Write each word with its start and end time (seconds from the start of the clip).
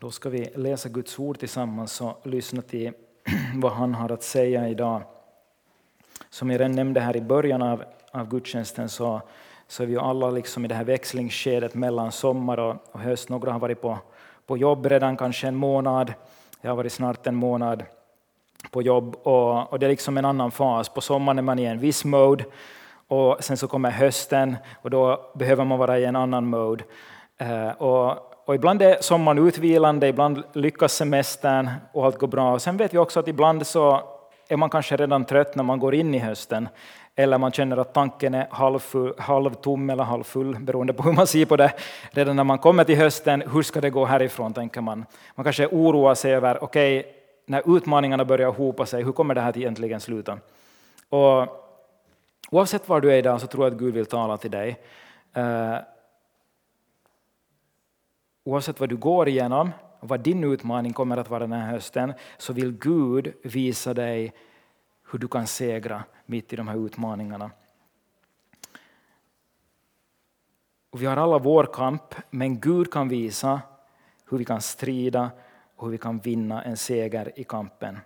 Då 0.00 0.10
ska 0.10 0.28
vi 0.28 0.50
läsa 0.54 0.88
Guds 0.88 1.18
ord 1.18 1.38
tillsammans 1.38 2.00
och 2.00 2.26
lyssna 2.26 2.62
till 2.62 2.92
vad 3.54 3.72
han 3.72 3.94
har 3.94 4.12
att 4.12 4.22
säga 4.22 4.68
idag. 4.68 5.02
Som 6.30 6.50
jag 6.50 6.60
redan 6.60 6.72
nämnde 6.72 7.00
här 7.00 7.16
i 7.16 7.20
början 7.20 7.62
av, 7.62 7.84
av 8.10 8.28
gudstjänsten 8.28 8.88
så, 8.88 9.20
så 9.68 9.82
är 9.82 9.86
vi 9.86 9.92
ju 9.92 10.00
alla 10.00 10.30
liksom 10.30 10.64
i 10.64 10.68
det 10.68 10.74
här 10.74 10.84
växlingsskedet 10.84 11.74
mellan 11.74 12.12
sommar 12.12 12.58
och, 12.58 12.76
och 12.92 13.00
höst. 13.00 13.28
Några 13.28 13.52
har 13.52 13.58
varit 13.58 13.80
på, 13.80 13.98
på 14.46 14.56
jobb 14.56 14.86
redan 14.86 15.16
kanske 15.16 15.48
en 15.48 15.56
månad. 15.56 16.12
Jag 16.60 16.70
har 16.70 16.76
varit 16.76 16.92
snart 16.92 17.26
en 17.26 17.34
månad 17.34 17.84
på 18.70 18.82
jobb 18.82 19.16
och, 19.22 19.72
och 19.72 19.78
det 19.78 19.86
är 19.86 19.90
liksom 19.90 20.18
en 20.18 20.24
annan 20.24 20.50
fas. 20.50 20.88
På 20.88 21.00
sommaren 21.00 21.38
är 21.38 21.42
man 21.42 21.58
i 21.58 21.64
en 21.64 21.78
viss 21.78 22.04
mode 22.04 22.44
och 23.08 23.44
sen 23.44 23.56
så 23.56 23.68
kommer 23.68 23.90
hösten 23.90 24.56
och 24.82 24.90
då 24.90 25.30
behöver 25.34 25.64
man 25.64 25.78
vara 25.78 25.98
i 25.98 26.04
en 26.04 26.16
annan 26.16 26.46
mode. 26.46 26.84
Eh, 27.38 27.70
och 27.70 28.27
och 28.48 28.54
ibland 28.54 28.82
är 28.82 28.96
sommaren 29.00 29.48
utvilande, 29.48 30.08
ibland 30.08 30.42
lyckas 30.52 30.92
semestern 30.94 31.70
och 31.92 32.04
allt 32.04 32.18
går 32.18 32.26
bra. 32.26 32.52
Och 32.52 32.62
sen 32.62 32.76
vet 32.76 32.94
vi 32.94 32.98
också 32.98 33.20
att 33.20 33.28
ibland 33.28 33.66
så 33.66 34.00
är 34.48 34.56
man 34.56 34.70
kanske 34.70 34.96
redan 34.96 35.24
trött 35.24 35.56
när 35.56 35.64
man 35.64 35.78
går 35.78 35.94
in 35.94 36.14
i 36.14 36.18
hösten. 36.18 36.68
Eller 37.16 37.38
man 37.38 37.52
känner 37.52 37.76
att 37.76 37.94
tanken 37.94 38.34
är 38.34 38.46
halvfull, 38.50 39.14
halvtom 39.18 39.90
eller 39.90 40.04
halvfull, 40.04 40.56
beroende 40.60 40.92
på 40.92 41.02
hur 41.02 41.12
man 41.12 41.26
ser 41.26 41.44
på 41.44 41.56
det. 41.56 41.72
Redan 42.10 42.36
när 42.36 42.44
man 42.44 42.58
kommer 42.58 42.84
till 42.84 42.96
hösten, 42.96 43.42
hur 43.52 43.62
ska 43.62 43.80
det 43.80 43.90
gå 43.90 44.04
härifrån, 44.04 44.52
tänker 44.52 44.80
man. 44.80 45.04
Man 45.34 45.44
kanske 45.44 45.66
oroar 45.66 46.14
sig 46.14 46.34
över, 46.34 46.64
okej, 46.64 46.98
okay, 46.98 47.12
när 47.46 47.76
utmaningarna 47.76 48.24
börjar 48.24 48.50
hopa 48.50 48.86
sig, 48.86 49.02
hur 49.04 49.12
kommer 49.12 49.34
det 49.34 49.40
här 49.40 49.58
egentligen 49.58 50.00
sluta? 50.00 50.38
Och 51.08 51.46
oavsett 52.50 52.88
var 52.88 53.00
du 53.00 53.12
är 53.12 53.16
idag 53.16 53.40
så 53.40 53.46
tror 53.46 53.64
jag 53.64 53.72
att 53.72 53.78
Gud 53.78 53.94
vill 53.94 54.06
tala 54.06 54.36
till 54.36 54.50
dig. 54.50 54.78
Eh, 55.34 55.76
Oavsett 58.48 58.80
vad 58.80 58.88
du 58.88 58.96
går 58.96 59.28
igenom 59.28 59.70
och 60.00 60.08
vad 60.08 60.20
din 60.20 60.44
utmaning 60.44 60.92
kommer 60.92 61.16
att 61.16 61.30
vara 61.30 61.40
den 61.40 61.52
här 61.52 61.70
hösten, 61.70 62.12
så 62.38 62.52
vill 62.52 62.72
Gud 62.72 63.34
visa 63.42 63.94
dig 63.94 64.32
hur 65.10 65.18
du 65.18 65.28
kan 65.28 65.46
segra 65.46 66.04
mitt 66.26 66.52
i 66.52 66.56
de 66.56 66.68
här 66.68 66.86
utmaningarna. 66.86 67.50
Och 70.90 71.02
vi 71.02 71.06
har 71.06 71.16
alla 71.16 71.38
vår 71.38 71.64
kamp, 71.64 72.14
men 72.30 72.60
Gud 72.60 72.92
kan 72.92 73.08
visa 73.08 73.60
hur 74.30 74.38
vi 74.38 74.44
kan 74.44 74.60
strida 74.60 75.30
och 75.76 75.84
hur 75.84 75.92
vi 75.92 75.98
kan 75.98 76.18
vinna 76.18 76.62
en 76.62 76.76
seger 76.76 77.32
i 77.36 77.44
kampen. 77.44 77.98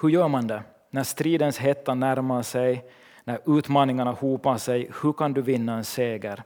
Hur 0.00 0.08
gör 0.08 0.28
man 0.28 0.46
det? 0.46 0.62
När 0.90 1.04
stridens 1.04 1.58
hetta 1.58 1.94
närmar 1.94 2.42
sig, 2.42 2.90
när 3.24 3.58
utmaningarna 3.58 4.12
hopar 4.12 4.56
sig, 4.56 4.90
hur 5.02 5.12
kan 5.12 5.32
du 5.32 5.42
vinna 5.42 5.76
en 5.76 5.84
seger? 5.84 6.42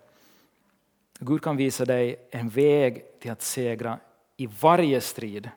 Gud 1.22 1.42
kan 1.42 1.56
visa 1.56 1.84
dig 1.84 2.16
en 2.30 2.48
väg 2.48 3.02
till 3.20 3.30
att 3.30 3.42
segra 3.42 3.98
i 4.36 4.48
varje 4.60 5.00
strid 5.00 5.50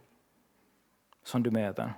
som 1.24 1.44
du 1.44 1.52
möter. 1.52 1.94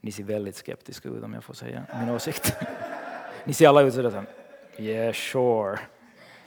Ni 0.00 0.12
ser 0.12 0.24
väldigt 0.24 0.56
skeptiska 0.56 1.08
ut 1.08 1.24
om 1.24 1.34
jag 1.34 1.44
får 1.44 1.54
säga 1.54 1.82
min 2.00 2.10
åsikt. 2.10 2.56
Ni 3.44 3.54
ser 3.54 3.68
alla 3.68 3.82
ut 3.82 3.94
sådär 3.94 4.26
yeah 4.78 5.12
sure. 5.12 5.78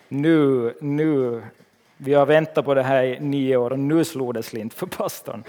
Nu, 0.07 0.73
nu, 0.81 1.43
vi 1.97 2.13
har 2.13 2.25
väntat 2.25 2.65
på 2.65 2.73
det 2.73 2.83
här 2.83 3.03
i 3.03 3.19
nio 3.19 3.57
år 3.57 3.71
och 3.71 3.79
nu 3.79 4.03
slog 4.03 4.33
det 4.33 4.43
slint 4.43 4.73
för 4.73 4.87
pastorn. 4.87 5.43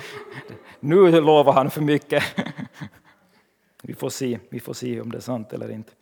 Nu 0.81 1.21
lovar 1.21 1.53
han 1.53 1.71
för 1.71 1.81
mycket. 1.81 2.23
Vi 3.83 3.95
får 3.95 4.11
se, 4.11 4.39
vi 4.49 4.61
får 4.61 4.73
se 4.73 5.01
om 5.01 5.11
det 5.11 5.19
är 5.19 5.21
sant 5.21 5.53
eller 5.53 5.71
inte. 5.71 5.93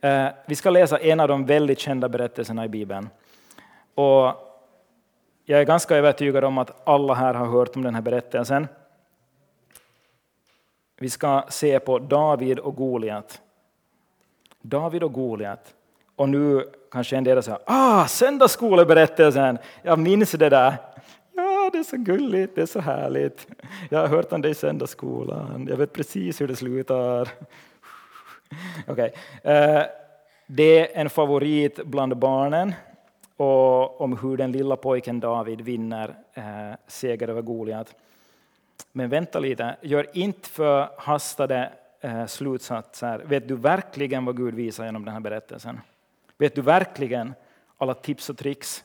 Eh, 0.00 0.28
vi 0.46 0.54
ska 0.54 0.70
läsa 0.70 0.98
en 0.98 1.20
av 1.20 1.28
de 1.28 1.46
väldigt 1.46 1.78
kända 1.78 2.08
berättelserna 2.08 2.64
i 2.64 2.68
Bibeln. 2.68 3.08
Och 3.94 4.53
jag 5.44 5.60
är 5.60 5.64
ganska 5.64 5.96
övertygad 5.96 6.44
om 6.44 6.58
att 6.58 6.88
alla 6.88 7.14
här 7.14 7.34
har 7.34 7.46
hört 7.46 7.76
om 7.76 7.82
den 7.82 7.94
här 7.94 8.02
berättelsen. 8.02 8.68
Vi 10.98 11.10
ska 11.10 11.44
se 11.48 11.80
på 11.80 11.98
David 11.98 12.58
och 12.58 12.76
Goliat. 12.76 13.40
David 14.60 15.02
och 15.02 15.12
Goliat. 15.12 15.74
Och 16.16 16.28
nu 16.28 16.70
kanske 16.90 17.16
en 17.16 17.24
del 17.24 17.42
säger 17.42 17.58
ah, 17.66 18.06
söndagsskoleberättelsen, 18.06 19.58
jag 19.82 19.98
minns 19.98 20.30
det 20.30 20.48
där. 20.48 20.74
Ja, 21.32 21.70
det 21.72 21.78
är 21.78 21.82
så 21.82 21.96
gulligt, 21.96 22.54
det 22.54 22.62
är 22.62 22.66
så 22.66 22.80
härligt. 22.80 23.46
Jag 23.90 23.98
har 23.98 24.08
hört 24.08 24.32
om 24.32 24.42
det 24.42 24.48
i 24.48 24.54
söndagsskolan, 24.54 25.66
jag 25.70 25.76
vet 25.76 25.92
precis 25.92 26.40
hur 26.40 26.48
det 26.48 26.56
slutar. 26.56 27.28
Okay. 28.86 29.10
Eh, 29.42 29.82
det 30.46 30.78
är 30.78 31.00
en 31.00 31.10
favorit 31.10 31.84
bland 31.84 32.16
barnen 32.16 32.72
och 33.36 34.00
om 34.00 34.18
hur 34.18 34.36
den 34.36 34.52
lilla 34.52 34.76
pojken 34.76 35.20
David 35.20 35.60
vinner 35.60 36.14
eh, 36.34 36.76
seger 36.86 37.28
över 37.28 37.42
Goliat. 37.42 37.94
Men 38.92 39.10
vänta 39.10 39.38
lite, 39.38 39.76
gör 39.80 40.06
inte 40.12 40.48
förhastade 40.48 41.72
eh, 42.00 42.26
slutsatser. 42.26 43.18
Vet 43.18 43.48
du 43.48 43.56
verkligen 43.56 44.24
vad 44.24 44.36
Gud 44.36 44.54
visar 44.54 44.84
genom 44.84 45.04
den 45.04 45.14
här 45.14 45.20
berättelsen? 45.20 45.80
Vet 46.38 46.54
du 46.54 46.62
verkligen 46.62 47.34
alla 47.78 47.94
tips 47.94 48.30
och 48.30 48.38
tricks, 48.38 48.84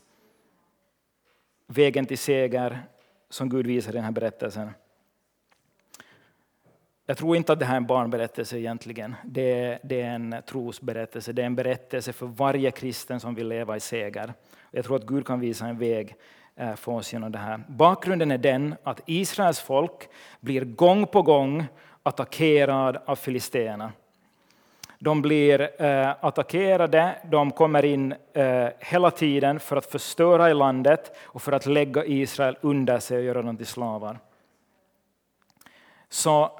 vägen 1.67 2.05
till 2.05 2.17
seger 2.17 2.83
som 3.29 3.49
Gud 3.49 3.67
visar 3.67 3.91
i 3.91 3.95
den 3.95 4.03
här 4.03 4.11
berättelsen? 4.11 4.69
Jag 7.09 7.17
tror 7.17 7.35
inte 7.35 7.53
att 7.53 7.59
det 7.59 7.65
här 7.65 7.73
är 7.73 7.77
en 7.77 7.85
barnberättelse 7.85 8.57
egentligen. 8.57 9.15
Det 9.23 9.53
är, 9.53 9.79
det 9.83 10.01
är 10.01 10.09
en 10.09 10.35
trosberättelse. 10.47 11.33
Det 11.33 11.41
är 11.41 11.45
en 11.45 11.55
berättelse 11.55 12.13
för 12.13 12.25
varje 12.25 12.71
kristen 12.71 13.19
som 13.19 13.35
vill 13.35 13.47
leva 13.47 13.75
i 13.75 13.79
seger. 13.79 14.33
Jag 14.71 14.85
tror 14.85 14.95
att 14.95 15.05
Gud 15.05 15.25
kan 15.25 15.39
visa 15.39 15.67
en 15.67 15.77
väg 15.77 16.15
eh, 16.55 16.75
för 16.75 16.91
oss 16.91 17.13
genom 17.13 17.31
det 17.31 17.37
här. 17.37 17.63
Bakgrunden 17.67 18.31
är 18.31 18.37
den 18.37 18.75
att 18.83 19.01
Israels 19.05 19.59
folk 19.59 20.09
blir 20.39 20.65
gång 20.65 21.07
på 21.07 21.21
gång 21.21 21.65
attackerad 22.03 22.97
av 23.05 23.15
filisterna. 23.15 23.91
De 24.99 25.21
blir 25.21 25.81
eh, 25.81 26.15
attackerade, 26.19 27.15
de 27.31 27.51
kommer 27.51 27.85
in 27.85 28.13
eh, 28.33 28.67
hela 28.79 29.11
tiden 29.11 29.59
för 29.59 29.77
att 29.77 29.85
förstöra 29.85 30.49
i 30.49 30.53
landet 30.53 31.17
och 31.23 31.41
för 31.41 31.51
att 31.51 31.65
lägga 31.65 32.05
Israel 32.05 32.57
under 32.61 32.99
sig 32.99 33.17
och 33.17 33.23
göra 33.23 33.41
dem 33.41 33.57
till 33.57 33.65
slavar. 33.65 34.19
Så 36.09 36.59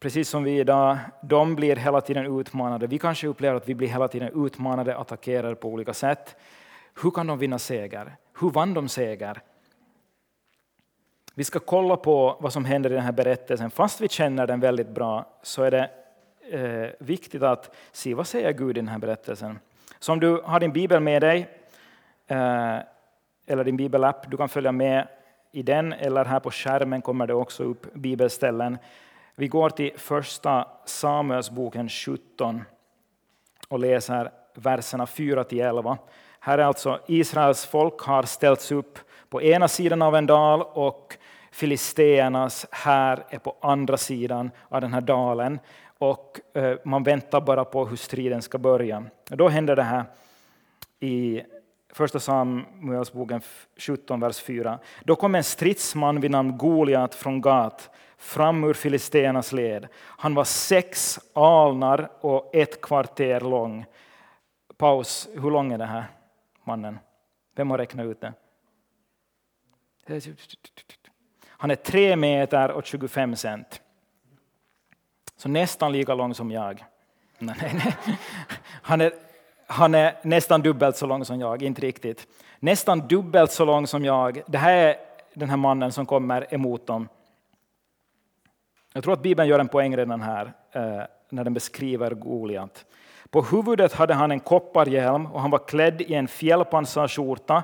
precis 0.00 0.28
som 0.28 0.44
vi 0.44 0.60
idag, 0.60 0.98
de 1.22 1.54
blir 1.54 1.76
hela 1.76 2.00
tiden 2.00 2.40
utmanade. 2.40 2.86
Vi 2.86 2.98
kanske 2.98 3.26
upplever 3.26 3.56
att 3.56 3.68
vi 3.68 3.74
blir 3.74 3.88
hela 3.88 4.08
tiden 4.08 4.46
utmanade, 4.46 4.96
attackerade 4.96 5.54
på 5.54 5.68
olika 5.68 5.94
sätt. 5.94 6.36
Hur 7.02 7.10
kan 7.10 7.26
de 7.26 7.38
vinna 7.38 7.58
seger? 7.58 8.16
Hur 8.40 8.50
vann 8.50 8.74
de 8.74 8.88
seger? 8.88 9.40
Vi 11.34 11.44
ska 11.44 11.58
kolla 11.58 11.96
på 11.96 12.36
vad 12.40 12.52
som 12.52 12.64
händer 12.64 12.90
i 12.90 12.94
den 12.94 13.02
här 13.02 13.12
berättelsen. 13.12 13.70
Fast 13.70 14.00
vi 14.00 14.08
känner 14.08 14.46
den 14.46 14.60
väldigt 14.60 14.88
bra 14.88 15.38
så 15.42 15.62
är 15.62 15.70
det 15.70 15.90
eh, 16.50 16.90
viktigt 16.98 17.42
att 17.42 17.76
se 17.92 18.14
vad 18.14 18.26
säger 18.26 18.52
Gud 18.52 18.76
i 18.76 18.80
den 18.80 18.88
här 18.88 18.98
berättelsen. 18.98 19.58
Så 19.98 20.12
om 20.12 20.20
du 20.20 20.40
har 20.44 20.60
din 20.60 20.72
bibel 20.72 21.00
med 21.00 21.22
dig, 21.22 21.48
eh, 22.26 22.76
eller 23.46 23.64
din 23.64 23.76
bibelapp, 23.76 24.30
du 24.30 24.36
kan 24.36 24.48
följa 24.48 24.72
med 24.72 25.08
i 25.52 25.62
den, 25.62 25.92
eller 25.92 26.24
här 26.24 26.40
på 26.40 26.50
skärmen 26.50 27.02
kommer 27.02 27.26
det 27.26 27.34
också 27.34 27.62
upp 27.62 27.94
bibelställen. 27.94 28.78
Vi 29.38 29.48
går 29.48 29.70
till 29.70 29.92
första 29.96 30.68
Samuelsboken 30.84 31.88
17 31.88 32.62
och 33.68 33.78
läser 33.78 34.30
verserna 34.54 35.04
4-11. 35.04 35.96
Här 36.40 36.58
är 36.58 36.62
alltså 36.62 37.00
Israels 37.06 37.66
folk 37.66 38.00
har 38.00 38.22
ställts 38.22 38.72
upp 38.72 38.98
på 39.28 39.42
ena 39.42 39.68
sidan 39.68 40.02
av 40.02 40.16
en 40.16 40.26
dal 40.26 40.62
och 40.62 41.16
filisteernas 41.52 42.66
här 42.70 43.24
är 43.28 43.38
på 43.38 43.56
andra 43.60 43.96
sidan 43.96 44.50
av 44.68 44.80
den 44.80 44.92
här 44.92 45.00
dalen. 45.00 45.58
Och 45.98 46.40
eh, 46.54 46.78
man 46.84 47.02
väntar 47.02 47.40
bara 47.40 47.64
på 47.64 47.86
hur 47.86 47.96
striden 47.96 48.42
ska 48.42 48.58
börja. 48.58 49.04
Och 49.30 49.36
då 49.36 49.48
händer 49.48 49.76
det 49.76 49.82
här 49.82 50.04
i 51.00 51.42
Första 51.92 52.20
Samuelsboken 52.20 53.40
17, 53.76 54.20
vers 54.20 54.40
4. 54.40 54.78
Då 55.04 55.16
kom 55.16 55.34
en 55.34 55.44
stridsman 55.44 56.20
vid 56.20 56.30
namn 56.30 56.58
Goliat 56.58 57.14
från 57.14 57.40
Gat 57.40 57.90
fram 58.16 58.64
ur 58.64 58.74
filisteernas 58.74 59.52
led. 59.52 59.88
Han 59.96 60.34
var 60.34 60.44
sex 60.44 61.18
alnar 61.32 62.10
och 62.20 62.50
ett 62.54 62.80
kvarter 62.80 63.40
lång. 63.40 63.84
Paus, 64.76 65.28
hur 65.32 65.50
lång 65.50 65.72
är 65.72 65.78
den 65.78 65.88
här 65.88 66.04
mannen? 66.64 66.98
Vem 67.56 67.70
har 67.70 67.78
räknat 67.78 68.06
ut 68.06 68.20
det? 68.20 68.32
Han 71.48 71.70
är 71.70 71.76
tre 71.76 72.16
meter 72.16 72.70
och 72.70 72.86
25 72.86 73.36
cent. 73.36 73.82
Så 75.36 75.48
nästan 75.48 75.92
lika 75.92 76.14
lång 76.14 76.34
som 76.34 76.50
jag. 76.50 76.84
Nej, 77.38 77.56
nej. 77.60 77.96
Han, 78.82 79.00
är, 79.00 79.12
han 79.66 79.94
är 79.94 80.18
nästan 80.22 80.62
dubbelt 80.62 80.96
så 80.96 81.06
lång 81.06 81.24
som 81.24 81.40
jag, 81.40 81.62
inte 81.62 81.80
riktigt. 81.80 82.26
Nästan 82.58 83.00
dubbelt 83.00 83.52
så 83.52 83.64
lång 83.64 83.86
som 83.86 84.04
jag. 84.04 84.42
Det 84.46 84.58
här 84.58 84.74
är 84.74 84.96
den 85.34 85.50
här 85.50 85.56
mannen 85.56 85.92
som 85.92 86.06
kommer 86.06 86.54
emot 86.54 86.86
dem. 86.86 87.08
Jag 88.96 89.04
tror 89.04 89.14
att 89.14 89.22
Bibeln 89.22 89.48
gör 89.48 89.58
en 89.58 89.68
poäng 89.68 89.96
redan 89.96 90.20
här 90.20 90.52
eh, 90.72 91.02
när 91.28 91.44
den 91.44 91.54
beskriver 91.54 92.10
Goliat. 92.10 92.84
På 93.30 93.42
huvudet 93.42 93.92
hade 93.92 94.14
han 94.14 94.30
en 94.30 94.40
kopparhjälm 94.40 95.26
och 95.26 95.40
han 95.40 95.50
var 95.50 95.68
klädd 95.68 96.00
i 96.00 96.14
en 96.14 96.28
fjällpansarskjorta. 96.28 97.62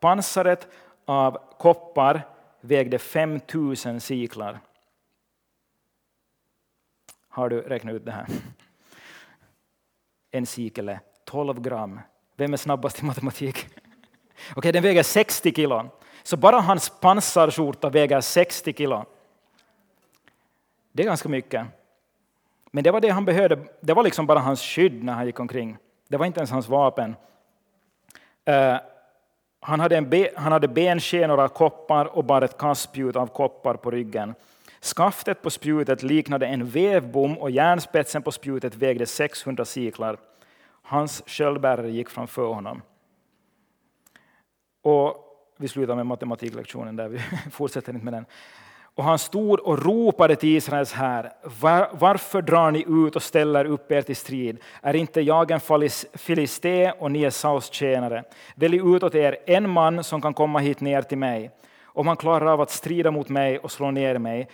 Pansaret 0.00 0.68
av 1.04 1.38
koppar 1.58 2.22
vägde 2.60 2.98
5000 2.98 4.00
siklar. 4.00 4.58
Har 7.28 7.48
du 7.48 7.60
räknat 7.60 7.94
ut 7.94 8.04
det 8.04 8.12
här? 8.12 8.26
En 10.30 10.46
sikel 10.46 10.88
är 10.88 11.00
12 11.24 11.60
gram. 11.60 12.00
Vem 12.36 12.52
är 12.52 12.56
snabbast 12.56 13.02
i 13.02 13.04
matematik? 13.04 13.56
Okej, 13.56 14.52
okay, 14.56 14.72
den 14.72 14.82
väger 14.82 15.02
60 15.02 15.52
kilo. 15.52 15.90
Så 16.22 16.36
bara 16.36 16.60
hans 16.60 16.90
pansarskjorta 17.00 17.90
väger 17.90 18.20
60 18.20 18.72
kilo. 18.72 19.04
Det 20.96 21.02
är 21.02 21.06
ganska 21.06 21.28
mycket. 21.28 21.66
Men 22.70 22.84
det 22.84 22.90
var 22.90 23.00
det 23.00 23.08
han 23.08 23.24
behövde. 23.24 23.58
Det 23.80 23.94
var 23.94 24.02
liksom 24.02 24.26
bara 24.26 24.38
hans 24.38 24.62
skydd 24.62 25.04
när 25.04 25.12
han 25.12 25.26
gick 25.26 25.40
omkring. 25.40 25.76
Det 26.08 26.16
var 26.16 26.26
inte 26.26 26.40
ens 26.40 26.50
hans 26.50 26.68
vapen. 26.68 27.16
Uh, 28.48 28.76
han 29.60 29.80
hade, 29.80 29.96
en 29.96 30.10
be, 30.10 30.30
han 30.36 30.52
hade 30.52 30.68
benskenor 30.68 31.40
av 31.40 31.48
koppar 31.48 32.04
och 32.04 32.24
bar 32.24 32.42
ett 32.42 32.58
kastspjut 32.58 33.16
av 33.16 33.26
koppar 33.26 33.74
på 33.74 33.90
ryggen. 33.90 34.34
Skaftet 34.80 35.42
på 35.42 35.50
spjutet 35.50 36.02
liknade 36.02 36.46
en 36.46 36.66
vevbom 36.66 37.38
och 37.38 37.50
järnspetsen 37.50 38.22
på 38.22 38.32
spjutet 38.32 38.74
vägde 38.74 39.06
600 39.06 39.64
siklar. 39.64 40.16
Hans 40.82 41.22
sköldbärare 41.26 41.90
gick 41.90 42.10
framför 42.10 42.46
honom. 42.46 42.82
Och 44.82 45.16
vi 45.56 45.68
slutar 45.68 45.96
med 45.96 46.06
matematiklektionen 46.06 46.96
där, 46.96 47.08
vi 47.08 47.18
fortsätter 47.50 47.92
inte 47.92 48.04
med 48.04 48.14
den. 48.14 48.26
Och 48.96 49.04
han 49.04 49.18
stod 49.18 49.60
och 49.60 49.82
ropade 49.84 50.36
till 50.36 50.56
Israels 50.56 50.92
här. 50.92 51.32
Var, 51.60 51.88
varför 51.92 52.42
drar 52.42 52.70
ni 52.70 52.84
ut 52.88 53.16
och 53.16 53.22
ställer 53.22 53.64
upp 53.64 53.92
er 53.92 54.02
till 54.02 54.16
strid? 54.16 54.58
Är 54.82 54.96
inte 54.96 55.20
jag 55.20 55.50
en 55.50 55.60
filisté 56.14 56.92
och 56.98 57.12
ni 57.12 57.22
är 57.22 57.30
Saus 57.30 57.72
tjänare? 57.72 58.24
Välj 58.54 58.76
ut 58.76 59.02
åt 59.02 59.14
er 59.14 59.36
en 59.46 59.70
man 59.70 60.04
som 60.04 60.22
kan 60.22 60.34
komma 60.34 60.58
hit 60.58 60.80
ner 60.80 61.02
till 61.02 61.18
mig. 61.18 61.50
Om 61.82 62.06
han 62.06 62.16
klarar 62.16 62.46
av 62.46 62.60
att 62.60 62.70
strida 62.70 63.10
mot 63.10 63.28
mig 63.28 63.58
och 63.58 63.72
slå 63.72 63.90
ner 63.90 64.18
mig 64.18 64.48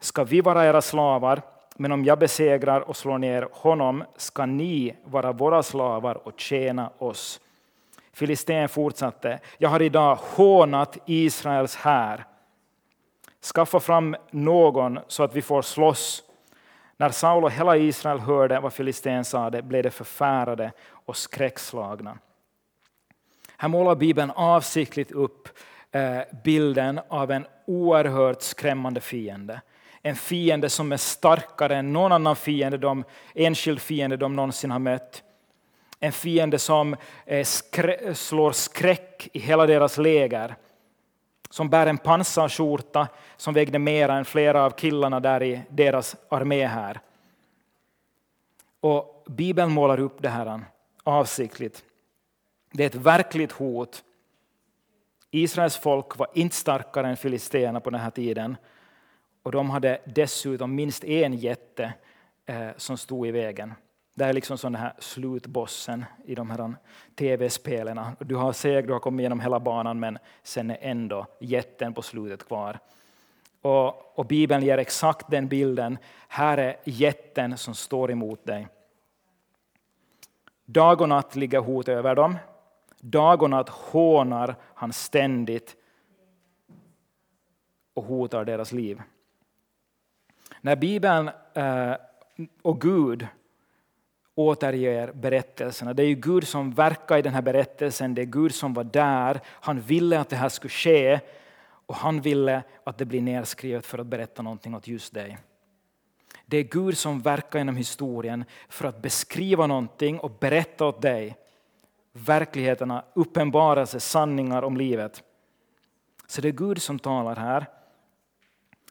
ska 0.00 0.24
vi 0.24 0.40
vara 0.40 0.66
era 0.66 0.82
slavar, 0.82 1.42
men 1.76 1.92
om 1.92 2.04
jag 2.04 2.18
besegrar 2.18 2.80
och 2.80 2.96
slår 2.96 3.18
ner 3.18 3.48
honom 3.52 4.04
ska 4.16 4.46
ni 4.46 4.96
vara 5.04 5.32
våra 5.32 5.62
slavar 5.62 6.26
och 6.28 6.40
tjäna 6.40 6.90
oss. 6.98 7.40
Filisten 8.12 8.68
fortsatte, 8.68 9.38
jag 9.58 9.68
har 9.68 9.82
idag 9.82 10.18
hånat 10.20 10.98
Israels 11.06 11.76
här. 11.76 12.24
Skaffa 13.44 13.80
fram 13.80 14.16
någon 14.30 14.98
så 15.08 15.22
att 15.22 15.36
vi 15.36 15.42
får 15.42 15.62
slåss. 15.62 16.22
När 16.96 17.10
Saul 17.10 17.44
och 17.44 17.50
hela 17.50 17.76
Israel 17.76 18.18
hörde 18.18 18.60
vad 18.60 18.72
filisten 18.72 19.24
sade 19.24 19.62
blev 19.62 19.82
de 19.82 19.90
förfärade 19.90 20.72
och 20.90 21.16
skräckslagna. 21.16 22.18
Här 23.56 23.68
målar 23.68 23.94
Bibeln 23.94 24.30
avsiktligt 24.30 25.12
upp 25.12 25.48
eh, 25.92 26.20
bilden 26.44 27.00
av 27.08 27.30
en 27.30 27.46
oerhört 27.66 28.42
skrämmande 28.42 29.00
fiende. 29.00 29.60
En 30.02 30.16
fiende 30.16 30.68
som 30.68 30.92
är 30.92 30.96
starkare 30.96 31.76
än 31.76 31.92
någon 31.92 32.12
annan 32.12 32.36
fiende 32.36 32.78
de, 32.78 33.04
enskild 33.34 33.80
fiende 33.80 34.16
de 34.16 34.36
någonsin 34.36 34.70
har 34.70 34.78
mött. 34.78 35.22
En 36.00 36.12
fiende 36.12 36.58
som 36.58 36.96
eh, 37.26 37.44
skrä, 37.44 38.14
slår 38.14 38.52
skräck 38.52 39.28
i 39.32 39.38
hela 39.38 39.66
deras 39.66 39.98
läger. 39.98 40.56
Som 41.50 41.68
bär 41.68 41.86
en 41.86 41.98
pansarskjorta 41.98 43.08
som 43.36 43.54
vägde 43.54 43.78
mer 43.78 44.08
än 44.08 44.24
flera 44.24 44.64
av 44.64 44.70
killarna 44.70 45.20
där 45.20 45.42
i 45.42 45.62
deras 45.68 46.16
armé 46.28 46.66
här. 46.66 47.00
Och 48.80 49.24
Bibeln 49.26 49.72
målar 49.72 50.00
upp 50.00 50.22
det 50.22 50.28
här 50.28 50.60
avsiktligt. 51.04 51.84
Det 52.72 52.82
är 52.82 52.86
ett 52.86 52.94
verkligt 52.94 53.52
hot. 53.52 54.04
Israels 55.30 55.76
folk 55.76 56.18
var 56.18 56.28
inte 56.34 56.56
starkare 56.56 57.08
än 57.08 57.16
filisterna 57.16 57.80
på 57.80 57.90
den 57.90 58.00
här 58.00 58.10
tiden. 58.10 58.56
Och 59.42 59.52
de 59.52 59.70
hade 59.70 60.00
dessutom 60.04 60.74
minst 60.74 61.04
en 61.04 61.34
jätte 61.34 61.92
eh, 62.46 62.68
som 62.76 62.98
stod 62.98 63.26
i 63.26 63.30
vägen. 63.30 63.74
Det 64.18 64.24
är 64.24 64.32
liksom 64.32 64.58
sån 64.58 64.74
här 64.74 64.92
slutbossen 64.98 66.04
i 66.24 66.34
de 66.34 66.50
här 66.50 66.74
tv-spelen. 67.14 68.00
Du 68.18 68.36
har 68.36 68.52
seg, 68.52 68.86
du 68.86 68.92
har 68.92 69.00
kommit 69.00 69.20
igenom 69.20 69.40
hela 69.40 69.60
banan 69.60 70.00
men 70.00 70.18
sen 70.42 70.70
är 70.70 70.78
ändå 70.80 71.26
jätten 71.38 71.94
på 71.94 72.02
slutet 72.02 72.46
kvar. 72.46 72.78
Och, 73.62 74.18
och 74.18 74.26
Bibeln 74.26 74.64
ger 74.64 74.78
exakt 74.78 75.30
den 75.30 75.48
bilden. 75.48 75.98
Här 76.28 76.58
är 76.58 76.76
jätten 76.84 77.56
som 77.56 77.74
står 77.74 78.10
emot 78.10 78.44
dig. 78.44 78.68
Dag 80.64 81.00
och 81.00 81.08
natt 81.08 81.36
ligger 81.36 81.60
hot 81.60 81.88
över 81.88 82.14
dem. 82.14 82.36
Dag 83.00 83.42
och 83.42 83.50
natt 83.50 83.68
hånar 83.68 84.56
han 84.74 84.92
ständigt 84.92 85.76
och 87.94 88.04
hotar 88.04 88.44
deras 88.44 88.72
liv. 88.72 89.02
När 90.60 90.76
Bibeln 90.76 91.30
eh, 91.54 91.94
och 92.62 92.80
Gud 92.80 93.26
återger 94.38 95.12
berättelserna. 95.12 95.94
Det 95.94 96.02
är 96.02 96.06
ju 96.06 96.14
Gud 96.14 96.48
som 96.48 96.70
verkar 96.70 97.18
i 97.18 97.22
den 97.22 97.34
här 97.34 97.42
berättelsen, 97.42 98.14
det 98.14 98.22
är 98.22 98.26
Gud 98.26 98.54
som 98.54 98.74
var 98.74 98.84
där. 98.84 99.40
Han 99.46 99.80
ville 99.80 100.20
att 100.20 100.28
det 100.28 100.36
här 100.36 100.48
skulle 100.48 100.70
ske 100.70 101.20
och 101.86 101.94
han 101.94 102.20
ville 102.20 102.62
att 102.84 102.98
det 102.98 103.04
blir 103.04 103.22
nedskrivet 103.22 103.86
för 103.86 103.98
att 103.98 104.06
berätta 104.06 104.42
någonting 104.42 104.74
åt 104.74 104.88
just 104.88 105.14
dig. 105.14 105.38
Det 106.46 106.56
är 106.56 106.62
Gud 106.62 106.98
som 106.98 107.20
verkar 107.20 107.58
genom 107.58 107.76
historien 107.76 108.44
för 108.68 108.88
att 108.88 109.02
beskriva 109.02 109.66
någonting 109.66 110.18
och 110.18 110.30
berätta 110.30 110.86
åt 110.86 111.02
dig 111.02 111.36
verkligheterna, 112.12 113.04
uppenbarelser, 113.14 113.98
sanningar 113.98 114.62
om 114.62 114.76
livet. 114.76 115.22
Så 116.26 116.40
det 116.40 116.48
är 116.48 116.52
Gud 116.52 116.82
som 116.82 116.98
talar 116.98 117.36
här. 117.36 117.66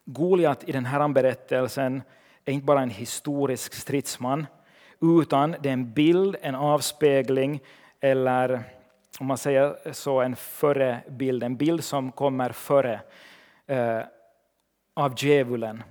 Goliat 0.06 0.64
i 0.64 0.72
den 0.72 0.86
här 0.86 1.08
berättelsen 1.08 2.02
är 2.46 2.54
inte 2.54 2.66
bara 2.66 2.82
en 2.82 2.90
historisk 2.90 3.74
stridsman 3.74 4.46
utan 5.02 5.56
det 5.62 5.70
är 5.70 5.74
en 5.74 5.94
bild, 5.94 6.36
en 6.42 6.56
avspegling 6.56 7.60
eller 8.00 8.64
om 9.20 9.26
man 9.26 9.38
säger 9.38 9.94
så, 9.94 10.22
en 10.22 10.36
förebild, 10.36 11.44
en 11.44 11.56
bild 11.56 11.84
som 11.84 12.12
kommer 12.12 12.50
före 12.50 13.02
eh, 13.66 14.02
av 14.94 15.14
djävulen. 15.18 15.84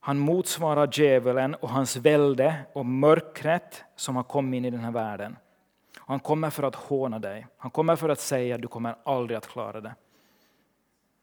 Han 0.00 0.18
motsvarar 0.18 0.88
djävulen 0.92 1.54
och 1.54 1.68
hans 1.68 1.96
välde 1.96 2.54
och 2.72 2.86
mörkret 2.86 3.84
som 3.96 4.16
har 4.16 4.22
kommit 4.22 4.58
in 4.58 4.64
i 4.64 4.70
den 4.70 4.80
här 4.80 4.90
världen. 4.90 5.36
Han 5.96 6.20
kommer 6.20 6.50
för 6.50 6.62
att 6.62 6.74
håna 6.74 7.18
dig. 7.18 7.46
Han 7.56 7.70
kommer 7.70 7.96
för 7.96 8.08
att 8.08 8.20
säga 8.20 8.54
att 8.54 8.62
du 8.62 8.68
kommer 8.68 8.96
aldrig 9.04 9.36
att 9.36 9.48
klara 9.48 9.80
det. 9.80 9.94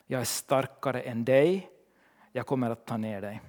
Jag 0.07 0.21
är 0.21 0.25
starkare 0.25 1.01
än 1.01 1.25
dig. 1.25 1.69
Jag 2.31 2.45
kommer 2.45 2.69
att 2.69 2.85
ta 2.85 2.97
ner 2.97 3.21
dig. 3.21 3.41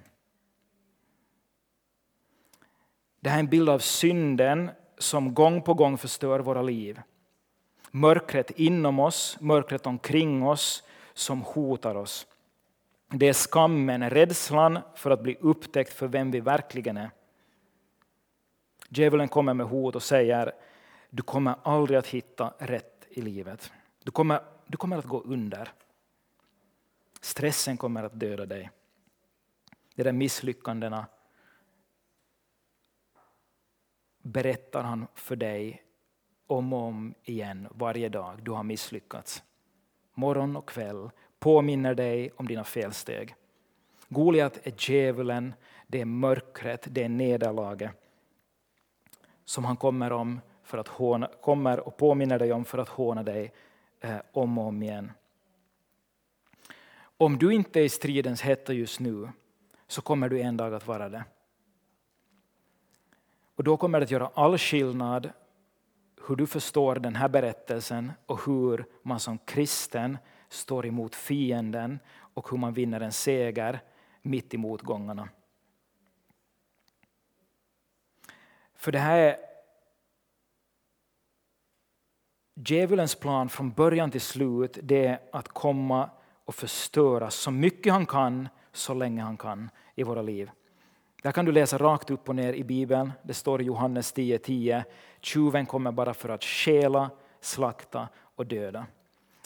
Det 3.27 3.31
här 3.31 3.37
är 3.37 3.43
en 3.43 3.49
bild 3.49 3.69
av 3.69 3.79
synden 3.79 4.71
som 4.97 5.33
gång 5.33 5.61
på 5.61 5.73
gång 5.73 5.97
förstör 5.97 6.39
våra 6.39 6.61
liv. 6.61 7.01
Mörkret 7.91 8.51
inom 8.51 8.99
oss, 8.99 9.37
mörkret 9.39 9.85
omkring 9.87 10.43
oss 10.43 10.83
som 11.13 11.41
hotar 11.41 11.95
oss. 11.95 12.27
Det 13.07 13.27
är 13.27 13.33
skammen, 13.33 14.09
rädslan 14.09 14.79
för 14.95 15.11
att 15.11 15.23
bli 15.23 15.37
upptäckt 15.39 15.93
för 15.93 16.07
vem 16.07 16.31
vi 16.31 16.39
verkligen 16.39 16.97
är. 16.97 17.11
Djävulen 18.89 19.27
kommer 19.27 19.53
med 19.53 19.65
hot 19.65 19.95
och 19.95 20.03
säger 20.03 20.51
du 21.09 21.23
kommer 21.23 21.55
aldrig 21.63 21.99
att 21.99 22.07
hitta 22.07 22.53
rätt 22.57 23.07
i 23.09 23.21
livet. 23.21 23.71
Du 24.03 24.11
kommer, 24.11 24.39
du 24.67 24.77
kommer 24.77 24.97
att 24.97 25.05
gå 25.05 25.21
under. 25.21 25.69
Stressen 27.21 27.77
kommer 27.77 28.03
att 28.03 28.19
döda 28.19 28.45
dig. 28.45 28.69
De 29.95 30.03
där 30.03 30.11
misslyckandena 30.11 31.05
berättar 34.27 34.83
han 34.83 35.07
för 35.15 35.35
dig 35.35 35.83
om 36.47 36.73
och 36.73 36.79
om 36.79 37.13
igen 37.23 37.67
varje 37.71 38.09
dag 38.09 38.43
du 38.43 38.51
har 38.51 38.63
misslyckats. 38.63 39.43
Morgon 40.13 40.55
och 40.55 40.69
kväll 40.69 41.09
påminner 41.39 41.95
dig 41.95 42.31
om 42.35 42.47
dina 42.47 42.63
felsteg. 42.63 43.35
Goliat 44.09 44.59
är 44.63 44.73
djävulen, 44.77 45.53
det 45.87 46.01
är 46.01 46.05
mörkret, 46.05 46.87
det 46.89 47.03
är 47.03 47.09
nederlaget 47.09 47.91
som 49.45 49.65
han 49.65 49.77
kommer, 49.77 50.11
om 50.11 50.41
för 50.63 50.77
att 50.77 50.87
håna, 50.87 51.29
kommer 51.41 51.79
och 51.79 51.97
påminner 51.97 52.39
dig 52.39 52.53
om 52.53 52.65
för 52.65 52.77
att 52.77 52.89
håna 52.89 53.23
dig 53.23 53.51
eh, 53.99 54.17
om 54.31 54.57
och 54.57 54.65
om 54.65 54.83
igen. 54.83 55.11
Om 57.17 57.37
du 57.37 57.53
inte 57.53 57.79
är 57.79 57.83
i 57.83 57.89
stridens 57.89 58.41
hetta 58.41 58.73
just 58.73 58.99
nu 58.99 59.29
så 59.87 60.01
kommer 60.01 60.29
du 60.29 60.41
en 60.41 60.57
dag 60.57 60.73
att 60.73 60.87
vara 60.87 61.09
det. 61.09 61.23
Och 63.57 63.63
då 63.63 63.77
kommer 63.77 63.99
det 63.99 64.03
att 64.03 64.11
göra 64.11 64.31
all 64.33 64.57
skillnad 64.57 65.31
hur 66.27 66.35
du 66.35 66.47
förstår 66.47 66.95
den 66.95 67.15
här 67.15 67.29
berättelsen 67.29 68.11
och 68.25 68.45
hur 68.45 68.85
man 69.01 69.19
som 69.19 69.37
kristen 69.37 70.17
står 70.49 70.85
emot 70.85 71.15
fienden 71.15 71.99
och 72.17 72.51
hur 72.51 72.57
man 72.57 72.73
vinner 72.73 73.01
en 73.01 73.11
seger 73.11 73.79
mitt 74.21 74.53
i 74.53 74.57
motgångarna. 74.57 75.29
För 78.75 78.91
det 78.91 78.99
här 78.99 79.17
är 79.17 79.37
djävulens 82.55 83.15
plan 83.15 83.49
från 83.49 83.71
början 83.71 84.11
till 84.11 84.21
slut, 84.21 84.77
det 84.83 85.05
är 85.05 85.19
att 85.31 85.47
komma 85.47 86.09
och 86.45 86.55
förstöra 86.55 87.29
så 87.29 87.51
mycket 87.51 87.93
han 87.93 88.05
kan, 88.05 88.49
så 88.71 88.93
länge 88.93 89.21
han 89.21 89.37
kan 89.37 89.69
i 89.95 90.03
våra 90.03 90.21
liv. 90.21 90.51
Där 91.27 91.31
kan 91.31 91.45
du 91.45 91.51
läsa 91.51 91.77
rakt 91.77 92.09
upp 92.09 92.29
och 92.29 92.35
ner 92.35 92.53
i 92.53 92.63
Bibeln. 92.63 93.11
Det 93.21 93.33
står 93.33 93.61
i 93.61 93.63
Johannes 93.63 94.15
10.10. 94.15 94.37
10. 94.37 94.85
Tjuven 95.21 95.65
kommer 95.65 95.91
bara 95.91 96.13
för 96.13 96.29
att 96.29 96.43
stjäla, 96.43 97.09
slakta 97.41 98.07
och 98.35 98.45
döda. 98.45 98.85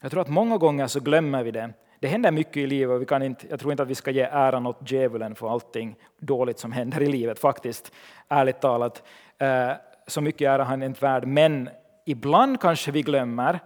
Jag 0.01 0.11
tror 0.11 0.21
att 0.21 0.29
många 0.29 0.57
gånger 0.57 0.87
så 0.87 0.99
glömmer 0.99 1.43
vi 1.43 1.51
det. 1.51 1.73
Det 1.99 2.07
händer 2.07 2.31
mycket 2.31 2.57
i 2.57 2.67
livet 2.67 2.95
och 2.95 3.01
vi 3.01 3.05
kan 3.05 3.23
inte, 3.23 3.47
jag 3.49 3.59
tror 3.59 3.71
inte 3.71 3.83
att 3.83 3.89
vi 3.89 3.95
ska 3.95 4.11
ge 4.11 4.21
äran 4.21 4.65
åt 4.65 4.91
djävulen 4.91 5.35
för 5.35 5.49
allting 5.49 5.95
dåligt 6.19 6.59
som 6.59 6.71
händer 6.71 7.01
i 7.01 7.07
livet 7.07 7.39
faktiskt, 7.39 7.91
ärligt 8.27 8.61
talat. 8.61 9.03
Eh, 9.37 9.71
så 10.07 10.21
mycket 10.21 10.47
ära 10.47 10.63
han 10.63 10.83
inte 10.83 11.01
värd. 11.01 11.27
Men 11.27 11.69
ibland 12.05 12.61
kanske 12.61 12.91
vi 12.91 13.01
glömmer 13.01 13.59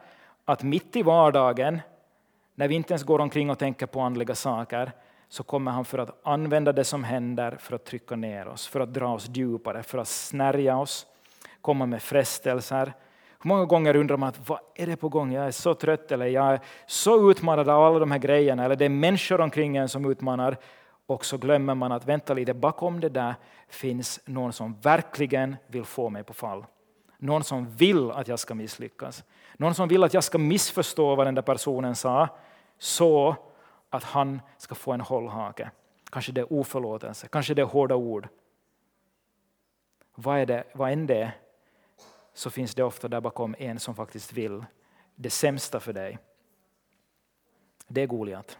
att 0.45 0.63
mitt 0.63 0.95
i 0.95 1.03
vardagen, 1.03 1.79
när 2.55 2.67
vi 2.67 2.75
inte 2.75 2.93
ens 2.93 3.03
går 3.03 3.19
omkring 3.19 3.49
och 3.49 3.59
tänker 3.59 3.85
på 3.85 4.01
andliga 4.01 4.35
saker, 4.35 4.91
så 5.35 5.43
kommer 5.43 5.71
han 5.71 5.85
för 5.85 5.97
att 5.97 6.19
använda 6.23 6.73
det 6.73 6.83
som 6.83 7.03
händer 7.03 7.57
för 7.59 7.75
att 7.75 7.85
trycka 7.85 8.15
ner 8.15 8.47
oss, 8.47 8.67
för 8.67 8.79
att 8.79 8.93
dra 8.93 9.13
oss 9.13 9.29
djupare, 9.33 9.83
för 9.83 9.97
att 9.97 10.07
snärja 10.07 10.77
oss, 10.77 11.05
komma 11.61 11.85
med 11.85 12.01
frestelser. 12.01 12.93
Många 13.43 13.65
gånger 13.65 13.95
undrar 13.95 14.17
man 14.17 14.29
att, 14.29 14.49
vad 14.49 14.59
är 14.75 14.87
det 14.87 14.95
på 14.95 15.09
gång? 15.09 15.33
Jag 15.33 15.47
är 15.47 15.51
så 15.51 15.73
trött 15.73 16.11
eller 16.11 16.25
jag 16.25 16.53
är 16.53 16.59
så 16.85 17.31
utmanad 17.31 17.69
av 17.69 17.83
alla 17.83 17.99
de 17.99 18.11
här 18.11 18.19
grejerna 18.19 18.65
eller 18.65 18.75
det 18.75 18.85
är 18.85 18.89
människor 18.89 19.41
omkring 19.41 19.77
en 19.77 19.89
som 19.89 20.11
utmanar 20.11 20.57
och 21.05 21.25
så 21.25 21.37
glömmer 21.37 21.75
man 21.75 21.91
att 21.91 22.05
vänta 22.05 22.33
lite, 22.33 22.53
bakom 22.53 22.99
det 22.99 23.09
där 23.09 23.35
finns 23.69 24.19
någon 24.25 24.53
som 24.53 24.79
verkligen 24.81 25.55
vill 25.67 25.85
få 25.85 26.09
mig 26.09 26.23
på 26.23 26.33
fall. 26.33 26.65
Någon 27.17 27.43
som 27.43 27.69
vill 27.69 28.11
att 28.11 28.27
jag 28.27 28.39
ska 28.39 28.55
misslyckas. 28.55 29.23
Någon 29.57 29.75
som 29.75 29.87
vill 29.87 30.03
att 30.03 30.13
jag 30.13 30.23
ska 30.23 30.37
missförstå 30.37 31.15
vad 31.15 31.27
den 31.27 31.35
där 31.35 31.41
personen 31.41 31.95
sa 31.95 32.27
så 32.79 33.35
att 33.95 34.03
han 34.03 34.41
ska 34.57 34.75
få 34.75 34.91
en 34.91 35.01
hållhake. 35.01 35.71
Kanske 36.11 36.31
det 36.31 36.41
är 36.41 36.53
oförlåtelse, 36.53 37.27
kanske 37.27 37.53
det 37.53 37.61
är 37.61 37.65
hårda 37.65 37.95
ord. 37.95 38.27
Vad, 40.15 40.39
är 40.39 40.45
det, 40.45 40.63
vad 40.73 40.91
än 40.91 41.07
det 41.07 41.17
är 41.17 41.31
så 42.33 42.49
finns 42.49 42.75
det 42.75 42.83
ofta 42.83 43.07
där 43.07 43.21
bakom 43.21 43.55
en 43.59 43.79
som 43.79 43.95
faktiskt 43.95 44.33
vill 44.33 44.65
det 45.15 45.29
sämsta 45.29 45.79
för 45.79 45.93
dig. 45.93 46.17
Det 47.87 48.01
är 48.01 48.07
Goliat. 48.07 48.57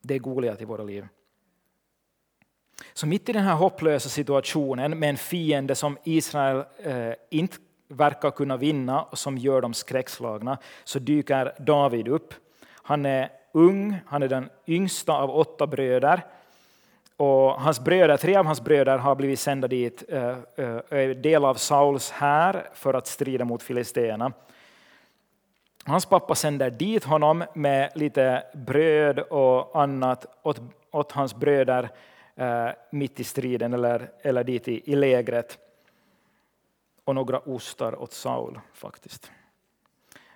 Det 0.00 0.14
är 0.14 0.18
Goliat 0.18 0.62
i 0.62 0.64
våra 0.64 0.82
liv. 0.82 1.08
Så 2.92 3.06
mitt 3.06 3.28
i 3.28 3.32
den 3.32 3.42
här 3.42 3.54
hopplösa 3.54 4.08
situationen 4.08 4.98
med 4.98 5.08
en 5.08 5.16
fiende 5.16 5.74
som 5.74 5.98
Israel 6.04 6.64
eh, 6.78 7.14
inte 7.30 7.56
verkar 7.88 8.30
kunna 8.30 8.56
vinna 8.56 9.02
och 9.02 9.18
som 9.18 9.38
gör 9.38 9.60
dem 9.60 9.74
skräckslagna 9.74 10.58
så 10.84 10.98
dyker 10.98 11.54
David 11.58 12.08
upp. 12.08 12.34
Han 12.72 13.06
är 13.06 13.30
ung, 13.52 13.96
han 14.06 14.22
är 14.22 14.28
den 14.28 14.50
yngsta 14.66 15.12
av 15.12 15.30
åtta 15.30 15.66
bröder. 15.66 16.22
Och 17.16 17.60
hans 17.60 17.80
bröder, 17.80 18.16
tre 18.16 18.36
av 18.36 18.46
hans 18.46 18.60
bröder 18.60 18.98
har 18.98 19.14
blivit 19.14 19.40
sända 19.40 19.68
dit, 19.68 20.04
eh, 20.08 20.28
eh, 20.28 20.80
är 20.90 21.14
del 21.14 21.44
av 21.44 21.54
Sauls 21.54 22.10
här 22.10 22.68
för 22.74 22.94
att 22.94 23.06
strida 23.06 23.44
mot 23.44 23.62
filisterna. 23.62 24.32
Hans 25.84 26.06
pappa 26.06 26.34
sänder 26.34 26.70
dit 26.70 27.04
honom 27.04 27.44
med 27.54 27.90
lite 27.94 28.44
bröd 28.54 29.18
och 29.18 29.82
annat 29.82 30.26
åt, 30.42 30.60
åt 30.90 31.12
hans 31.12 31.34
bröder 31.34 31.90
eh, 32.36 32.68
mitt 32.90 33.20
i 33.20 33.24
striden 33.24 33.74
eller, 33.74 34.10
eller 34.22 34.44
dit 34.44 34.68
i, 34.68 34.92
i 34.92 34.96
lägret. 34.96 35.58
Och 37.04 37.14
några 37.14 37.38
ostar 37.38 38.02
åt 38.02 38.12
Saul 38.12 38.60
faktiskt. 38.72 39.30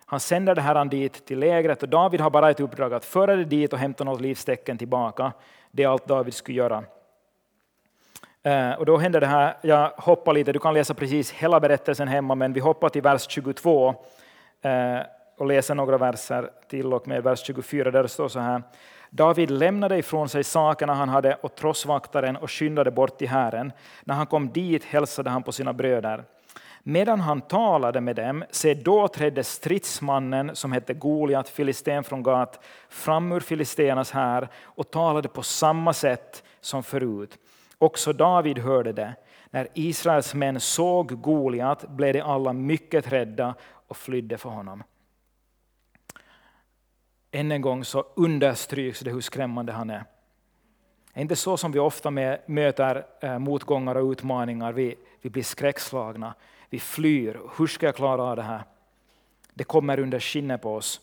Han 0.06 0.20
sänder 0.20 0.54
det 0.54 0.60
här 0.60 0.84
dit 0.84 1.26
till 1.26 1.38
lägret 1.38 1.82
och 1.82 1.88
David 1.88 2.20
har 2.20 2.30
bara 2.30 2.50
ett 2.50 2.60
uppdrag 2.60 2.94
att 2.94 3.04
föra 3.04 3.36
det 3.36 3.44
dit 3.44 3.72
och 3.72 3.78
hämta 3.78 4.04
något 4.04 4.20
livstecken 4.20 4.78
tillbaka. 4.78 5.32
Det 5.70 5.82
är 5.82 5.88
allt 5.88 6.06
David 6.06 6.34
skulle 6.34 6.58
göra. 6.58 6.84
Eh, 8.42 8.72
och 8.72 8.86
då 8.86 8.96
händer 8.96 9.20
det 9.20 9.26
här, 9.26 9.56
jag 9.62 9.88
hoppar 9.96 10.32
lite, 10.32 10.52
du 10.52 10.58
kan 10.58 10.74
läsa 10.74 10.94
precis 10.94 11.32
hela 11.32 11.60
berättelsen 11.60 12.08
hemma, 12.08 12.34
men 12.34 12.52
vi 12.52 12.60
hoppar 12.60 12.88
till 12.88 13.02
vers 13.02 13.26
22 13.28 13.94
eh, 14.62 14.98
och 15.38 15.46
läser 15.46 15.74
några 15.74 15.98
verser 15.98 16.50
till 16.68 16.92
och 16.92 17.08
med 17.08 17.22
vers 17.22 17.46
24 17.46 17.90
där 17.90 18.02
det 18.02 18.08
står 18.08 18.28
så 18.28 18.40
här. 18.40 18.62
David 19.10 19.50
lämnade 19.50 19.98
ifrån 19.98 20.28
sig 20.28 20.44
sakerna 20.44 20.94
han 20.94 21.08
hade 21.08 21.36
åt 21.42 21.56
trossvaktaren 21.56 22.36
och 22.36 22.50
skyndade 22.50 22.90
bort 22.90 23.18
till 23.18 23.28
Herren. 23.28 23.72
När 24.04 24.14
han 24.14 24.26
kom 24.26 24.52
dit 24.52 24.84
hälsade 24.84 25.30
han 25.30 25.42
på 25.42 25.52
sina 25.52 25.72
bröder. 25.72 26.24
Medan 26.88 27.20
han 27.20 27.40
talade 27.40 28.00
med 28.00 28.16
dem, 28.16 28.44
se 28.50 28.74
då 28.74 29.08
trädde 29.08 29.44
stridsmannen 29.44 30.56
som 30.56 30.72
hette 30.72 30.94
Goliat, 30.94 31.48
filisten 31.48 32.04
från 32.04 32.22
Gat, 32.22 32.64
fram 32.88 33.32
ur 33.32 33.40
filisternas 33.40 34.10
här 34.10 34.48
och 34.62 34.90
talade 34.90 35.28
på 35.28 35.42
samma 35.42 35.92
sätt 35.92 36.44
som 36.60 36.82
förut. 36.82 37.38
Också 37.78 38.12
David 38.12 38.58
hörde 38.58 38.92
det. 38.92 39.14
När 39.50 39.68
Israels 39.74 40.34
män 40.34 40.60
såg 40.60 41.22
Goliat 41.22 41.88
blev 41.88 42.12
de 42.12 42.20
alla 42.20 42.52
mycket 42.52 43.12
rädda 43.12 43.54
och 43.86 43.96
flydde 43.96 44.38
för 44.38 44.50
honom. 44.50 44.82
Än 47.30 47.52
en 47.52 47.60
gång 47.60 47.84
så 47.84 48.04
understryks 48.16 49.00
det 49.00 49.10
hur 49.10 49.20
skrämmande 49.20 49.72
han 49.72 49.90
är. 49.90 50.04
Det 51.12 51.20
är 51.20 51.22
inte 51.22 51.36
så 51.36 51.56
som 51.56 51.72
vi 51.72 51.78
ofta 51.78 52.10
möter 52.46 53.06
eh, 53.20 53.38
motgångar 53.38 53.94
och 53.94 54.10
utmaningar, 54.10 54.72
vi, 54.72 54.94
vi 55.22 55.30
blir 55.30 55.42
skräckslagna 55.42 56.34
vi 56.70 56.78
flyr. 56.78 57.40
Hur 57.58 57.66
ska 57.66 57.86
jag 57.86 57.96
klara 57.96 58.22
av 58.22 58.36
det 58.36 58.42
här? 58.42 58.62
Det 59.54 59.64
kommer 59.64 60.00
under 60.00 60.20
skinnet 60.20 60.62
på 60.62 60.74
oss. 60.74 61.00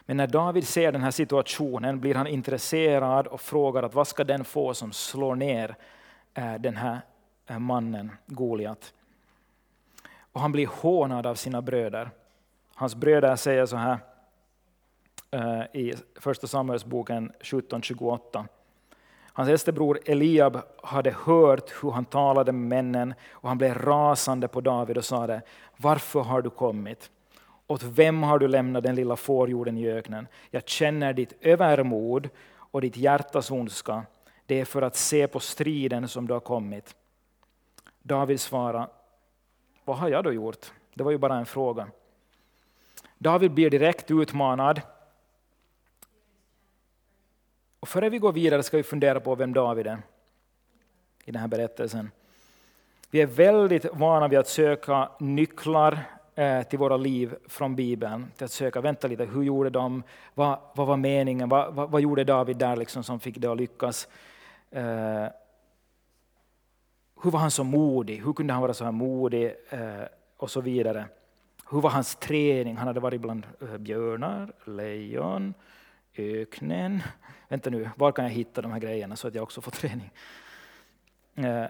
Men 0.00 0.16
när 0.16 0.26
David 0.26 0.66
ser 0.66 0.92
den 0.92 1.02
här 1.02 1.10
situationen 1.10 2.00
blir 2.00 2.14
han 2.14 2.26
intresserad 2.26 3.26
och 3.26 3.40
frågar 3.40 3.82
att 3.82 3.94
vad 3.94 4.08
ska 4.08 4.24
den 4.24 4.44
få 4.44 4.74
som 4.74 4.92
slår 4.92 5.34
ner 5.34 5.76
eh, 6.34 6.54
den 6.54 6.76
här 6.76 7.00
eh, 7.46 7.58
mannen 7.58 8.12
Goliat. 8.26 8.94
Och 10.32 10.40
han 10.40 10.52
blir 10.52 10.66
hånad 10.66 11.26
av 11.26 11.34
sina 11.34 11.62
bröder. 11.62 12.10
Hans 12.74 12.94
bröder 12.94 13.36
säger 13.36 13.66
så 13.66 13.76
här 13.76 13.98
eh, 15.30 15.80
i 15.80 15.94
Första 16.20 16.46
Samuelsboken 16.46 17.32
17.28. 17.40 18.46
Hans 19.38 19.48
äldste 19.48 19.72
bror 19.72 20.00
Eliab 20.04 20.58
hade 20.82 21.10
hört 21.10 21.70
hur 21.82 21.90
han 21.90 22.04
talade 22.04 22.52
med 22.52 22.68
männen 22.68 23.14
och 23.30 23.48
han 23.48 23.58
blev 23.58 23.74
rasande 23.74 24.48
på 24.48 24.60
David 24.60 24.98
och 24.98 25.04
sade 25.04 25.42
Varför 25.76 26.20
har 26.20 26.42
du 26.42 26.50
kommit? 26.50 27.10
Åt 27.66 27.82
vem 27.82 28.22
har 28.22 28.38
du 28.38 28.48
lämnat 28.48 28.82
den 28.82 28.94
lilla 28.94 29.16
fårjorden 29.16 29.78
i 29.78 29.90
öknen? 29.90 30.26
Jag 30.50 30.68
känner 30.68 31.12
ditt 31.12 31.32
övermod 31.40 32.28
och 32.48 32.80
ditt 32.80 32.96
hjärtas 32.96 33.50
ondska. 33.50 34.02
Det 34.46 34.60
är 34.60 34.64
för 34.64 34.82
att 34.82 34.96
se 34.96 35.26
på 35.26 35.40
striden 35.40 36.08
som 36.08 36.26
du 36.26 36.32
har 36.32 36.40
kommit. 36.40 36.96
David 38.02 38.40
svarade, 38.40 38.86
vad 39.84 39.96
har 39.96 40.08
jag 40.08 40.24
då 40.24 40.32
gjort? 40.32 40.72
Det 40.94 41.04
var 41.04 41.10
ju 41.10 41.18
bara 41.18 41.36
en 41.36 41.46
fråga. 41.46 41.88
David 43.18 43.50
blir 43.50 43.70
direkt 43.70 44.10
utmanad 44.10 44.80
och 47.88 47.92
före 47.92 48.08
vi 48.08 48.18
går 48.18 48.32
vidare 48.32 48.62
ska 48.62 48.76
vi 48.76 48.82
fundera 48.82 49.20
på 49.20 49.34
vem 49.34 49.52
David 49.52 49.86
är 49.86 49.98
i 51.24 51.30
den 51.30 51.40
här 51.40 51.48
berättelsen. 51.48 52.10
Vi 53.10 53.20
är 53.20 53.26
väldigt 53.26 53.86
vana 53.92 54.28
vid 54.28 54.38
att 54.38 54.48
söka 54.48 55.08
nycklar 55.18 55.98
eh, 56.34 56.62
till 56.62 56.78
våra 56.78 56.96
liv 56.96 57.34
från 57.46 57.76
Bibeln. 57.76 58.30
Till 58.36 58.44
att 58.44 58.50
söka, 58.50 58.80
vänta 58.80 59.08
lite, 59.08 59.24
hur 59.24 59.42
gjorde 59.42 59.70
de? 59.70 60.02
Vad, 60.34 60.58
vad 60.74 60.86
var 60.86 60.96
meningen? 60.96 61.48
Vad, 61.48 61.74
vad, 61.74 61.90
vad, 61.90 62.00
gjorde 62.00 62.24
David 62.24 62.56
där 62.56 62.76
liksom 62.76 63.04
som 63.04 63.20
fick 63.20 63.38
det 63.38 63.48
att 63.48 63.56
lyckas? 63.56 64.08
Eh, 64.70 65.26
hur 67.22 67.30
var 67.30 67.38
han 67.40 67.50
så 67.50 67.64
modig? 67.64 68.22
Hur 68.24 68.32
kunde 68.32 68.52
han 68.52 68.62
vara 68.62 68.74
så 68.74 68.84
här 68.84 68.92
modig? 68.92 69.54
Eh, 69.70 70.04
och 70.36 70.50
så 70.50 70.60
vidare. 70.60 71.04
Hur 71.70 71.80
var 71.80 71.90
hans 71.90 72.16
träning? 72.16 72.76
Han 72.76 72.86
hade 72.86 73.00
varit 73.00 73.20
bland 73.20 73.46
eh, 73.60 73.78
björnar, 73.78 74.52
lejon, 74.64 75.54
öknen. 76.18 77.02
Vänta 77.48 77.70
nu, 77.70 77.90
var 77.96 78.12
kan 78.12 78.24
jag 78.24 78.32
hitta 78.32 78.62
de 78.62 78.72
här 78.72 78.80
grejerna 78.80 79.16
så 79.16 79.28
att 79.28 79.34
jag 79.34 79.42
också 79.42 79.60
får 79.60 79.70
träning? 79.80 80.10
Eh, 81.34 81.66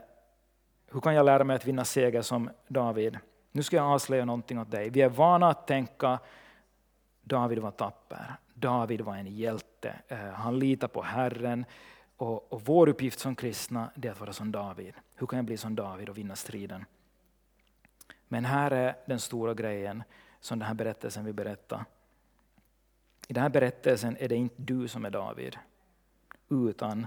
hur 0.86 1.00
kan 1.00 1.14
jag 1.14 1.26
lära 1.26 1.44
mig 1.44 1.56
att 1.56 1.66
vinna 1.66 1.84
seger 1.84 2.22
som 2.22 2.50
David? 2.68 3.18
Nu 3.52 3.62
ska 3.62 3.76
jag 3.76 3.86
avslöja 3.86 4.24
någonting 4.24 4.58
åt 4.58 4.70
dig. 4.70 4.90
Vi 4.90 5.00
är 5.00 5.08
vana 5.08 5.48
att 5.48 5.66
tänka 5.66 6.18
David 7.22 7.58
var 7.58 7.70
tapper. 7.70 8.34
David 8.54 9.00
var 9.00 9.16
en 9.16 9.26
hjälte. 9.26 9.94
Eh, 10.08 10.18
han 10.18 10.58
litar 10.58 10.88
på 10.88 11.02
Herren. 11.02 11.64
Och, 12.16 12.52
och 12.52 12.62
vår 12.64 12.88
uppgift 12.88 13.18
som 13.18 13.34
kristna 13.34 13.90
är 14.02 14.10
att 14.10 14.20
vara 14.20 14.32
som 14.32 14.52
David. 14.52 14.94
Hur 15.14 15.26
kan 15.26 15.36
jag 15.36 15.46
bli 15.46 15.56
som 15.56 15.74
David 15.74 16.08
och 16.08 16.18
vinna 16.18 16.36
striden? 16.36 16.84
Men 18.28 18.44
här 18.44 18.70
är 18.70 18.96
den 19.06 19.20
stora 19.20 19.54
grejen 19.54 20.02
som 20.40 20.58
den 20.58 20.68
här 20.68 20.74
berättelsen 20.74 21.24
vill 21.24 21.34
berätta. 21.34 21.84
I 23.30 23.32
den 23.32 23.42
här 23.42 23.50
berättelsen 23.50 24.16
är 24.20 24.28
det 24.28 24.36
inte 24.36 24.62
du 24.62 24.88
som 24.88 25.04
är 25.04 25.10
David, 25.10 25.56
utan 26.48 27.06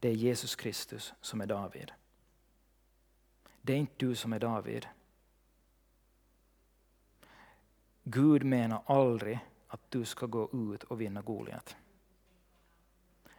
det 0.00 0.08
är 0.08 0.12
Jesus 0.12 0.56
Kristus 0.56 1.14
som 1.20 1.40
är 1.40 1.46
David. 1.46 1.92
Det 3.62 3.72
är 3.72 3.76
inte 3.76 3.94
du 3.96 4.14
som 4.14 4.32
är 4.32 4.38
David. 4.38 4.86
Gud 8.02 8.44
menar 8.44 8.82
aldrig 8.86 9.38
att 9.68 9.80
du 9.88 10.04
ska 10.04 10.26
gå 10.26 10.50
ut 10.72 10.82
och 10.82 11.00
vinna 11.00 11.22
Goliat. 11.22 11.76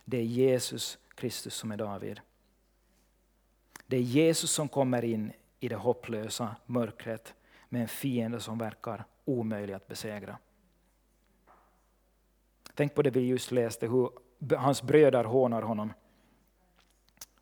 Det 0.05 0.17
är 0.17 0.23
Jesus 0.23 0.97
Kristus 1.15 1.55
som 1.55 1.71
är 1.71 1.77
David. 1.77 2.21
Det 3.88 3.97
är 3.97 4.01
Jesus 4.01 4.51
som 4.51 4.69
kommer 4.69 5.03
in 5.03 5.31
i 5.59 5.67
det 5.67 5.75
hopplösa 5.75 6.55
mörkret 6.65 7.33
med 7.69 7.81
en 7.81 7.88
fiende 7.88 8.39
som 8.39 8.57
verkar 8.57 9.05
omöjlig 9.25 9.73
att 9.73 9.88
besegra. 9.88 10.38
Tänk 12.75 12.96
på 12.96 13.01
det 13.01 13.10
vi 13.10 13.28
just 13.28 13.51
läste, 13.51 13.88
hur 13.88 14.10
hans 14.56 14.84
bröder 14.84 15.24
hånar 15.24 15.62
honom 15.62 15.94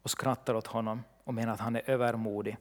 och 0.01 0.11
skrattar 0.11 0.53
åt 0.53 0.67
honom 0.67 1.03
och 1.23 1.33
menar 1.33 1.53
att 1.53 1.59
han 1.59 1.75
är 1.75 1.89
övermodig. 1.89 2.57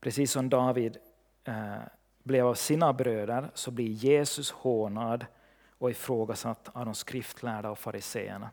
Precis 0.00 0.32
som 0.32 0.48
David 0.48 0.96
eh, 1.44 1.76
blev 2.22 2.46
av 2.46 2.54
sina 2.54 2.92
bröder 2.92 3.50
så 3.54 3.70
blir 3.70 3.88
Jesus 3.88 4.50
hånad 4.50 5.26
och 5.78 5.90
ifrågasatt 5.90 6.70
av 6.72 6.84
de 6.84 6.94
skriftlärda 6.94 7.70
och 7.70 7.78
fariseerna. 7.78 8.50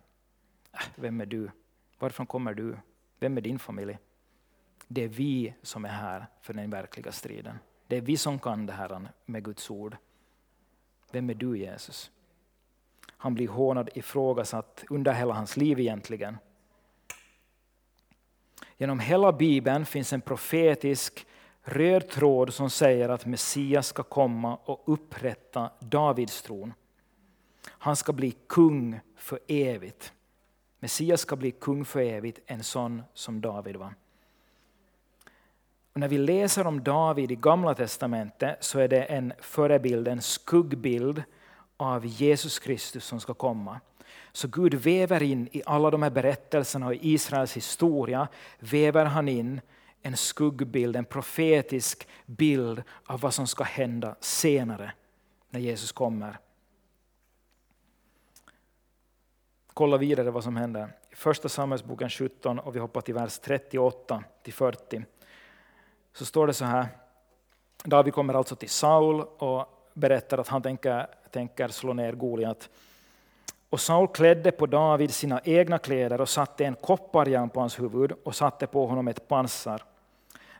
Äh, 0.71 0.79
vem 0.95 1.21
är 1.21 1.25
du? 1.25 1.49
Varifrån 1.99 2.25
kommer 2.25 2.53
du? 2.53 2.77
Vem 3.19 3.37
är 3.37 3.41
din 3.41 3.59
familj? 3.59 3.97
Det 4.87 5.03
är 5.03 5.07
vi 5.07 5.53
som 5.61 5.85
är 5.85 5.89
här 5.89 6.27
för 6.41 6.53
den 6.53 6.69
verkliga 6.69 7.11
striden. 7.11 7.59
Det 7.87 7.97
är 7.97 8.01
vi 8.01 8.17
som 8.17 8.39
kan 8.39 8.65
det 8.65 8.73
här 8.73 9.09
med 9.25 9.43
Guds 9.43 9.69
ord. 9.69 9.97
Vem 11.11 11.29
är 11.29 11.33
du 11.33 11.57
Jesus? 11.57 12.11
Han 13.07 13.33
blir 13.33 13.47
hånad, 13.47 13.89
ifrågasatt 13.93 14.83
under 14.89 15.13
hela 15.13 15.33
hans 15.33 15.57
liv 15.57 15.79
egentligen. 15.79 16.37
Genom 18.77 18.99
hela 18.99 19.31
Bibeln 19.31 19.85
finns 19.85 20.13
en 20.13 20.21
profetisk 20.21 21.27
röd 21.61 22.09
tråd 22.09 22.53
som 22.53 22.69
säger 22.69 23.09
att 23.09 23.25
Messias 23.25 23.87
ska 23.87 24.03
komma 24.03 24.55
och 24.55 24.83
upprätta 24.85 25.71
Davids 25.79 26.41
tron. 26.41 26.73
Han 27.67 27.95
ska 27.95 28.13
bli 28.13 28.31
kung 28.47 28.99
för 29.15 29.39
evigt. 29.47 30.13
Messias 30.79 31.21
ska 31.21 31.35
bli 31.35 31.51
kung 31.51 31.85
för 31.85 31.99
evigt, 31.99 32.39
en 32.45 32.63
sån 32.63 33.03
som 33.13 33.41
David 33.41 33.75
var. 33.75 33.93
Och 35.93 35.99
när 35.99 36.07
vi 36.07 36.17
läser 36.17 36.67
om 36.67 36.83
David 36.83 37.31
i 37.31 37.35
Gamla 37.35 37.75
testamentet 37.75 38.63
så 38.63 38.79
är 38.79 38.87
det 38.87 39.03
en 39.03 39.33
förebild, 39.39 40.07
en 40.07 40.21
skuggbild 40.21 41.23
av 41.77 42.05
Jesus 42.05 42.59
Kristus 42.59 43.05
som 43.05 43.19
ska 43.19 43.33
komma. 43.33 43.79
Så 44.31 44.47
Gud 44.47 44.73
väver 44.73 45.23
in 45.23 45.49
i 45.51 45.61
alla 45.65 45.91
de 45.91 46.03
här 46.03 46.09
berättelserna 46.09 46.85
och 46.87 46.93
i 46.93 46.99
Israels 47.01 47.57
historia, 47.57 48.27
väver 48.59 49.05
han 49.05 49.27
in 49.27 49.61
en 50.01 50.17
skuggbild, 50.17 50.95
en 50.95 51.05
profetisk 51.05 52.07
bild 52.25 52.83
av 53.05 53.19
vad 53.19 53.33
som 53.33 53.47
ska 53.47 53.63
hända 53.63 54.15
senare 54.19 54.91
när 55.49 55.59
Jesus 55.59 55.91
kommer. 55.91 56.37
Kolla 59.73 59.97
vidare 59.97 60.31
vad 60.31 60.43
som 60.43 60.55
händer. 60.55 60.93
I 61.11 61.15
första 61.15 61.49
Samuelsboken 61.49 62.09
17 62.09 62.59
och 62.59 62.75
vi 62.75 62.79
hoppar 62.79 63.01
till 63.01 63.13
vers 63.13 63.39
38 63.39 64.23
till 64.43 64.53
40. 64.53 65.03
Så 66.13 66.25
står 66.25 66.47
det 66.47 66.53
så 66.53 66.65
här. 66.65 66.87
David 67.83 68.13
kommer 68.13 68.33
alltså 68.33 68.55
till 68.55 68.69
Saul 68.69 69.21
och 69.21 69.65
berättar 69.93 70.37
att 70.37 70.47
han 70.47 70.61
tänker, 70.61 71.07
tänker 71.31 71.67
slå 71.67 71.93
ner 71.93 72.13
Goliat. 72.13 72.69
Och 73.69 73.79
Saul 73.79 74.07
klädde 74.07 74.51
på 74.51 74.65
David 74.65 75.13
sina 75.13 75.41
egna 75.43 75.77
kläder 75.77 76.21
och 76.21 76.29
satte 76.29 76.65
en 76.65 76.75
kopparjärn 76.75 77.49
på 77.49 77.59
hans 77.59 77.79
huvud 77.79 78.11
och 78.23 78.35
satte 78.35 78.67
på 78.67 78.85
honom 78.85 79.07
ett 79.07 79.27
pansar. 79.27 79.83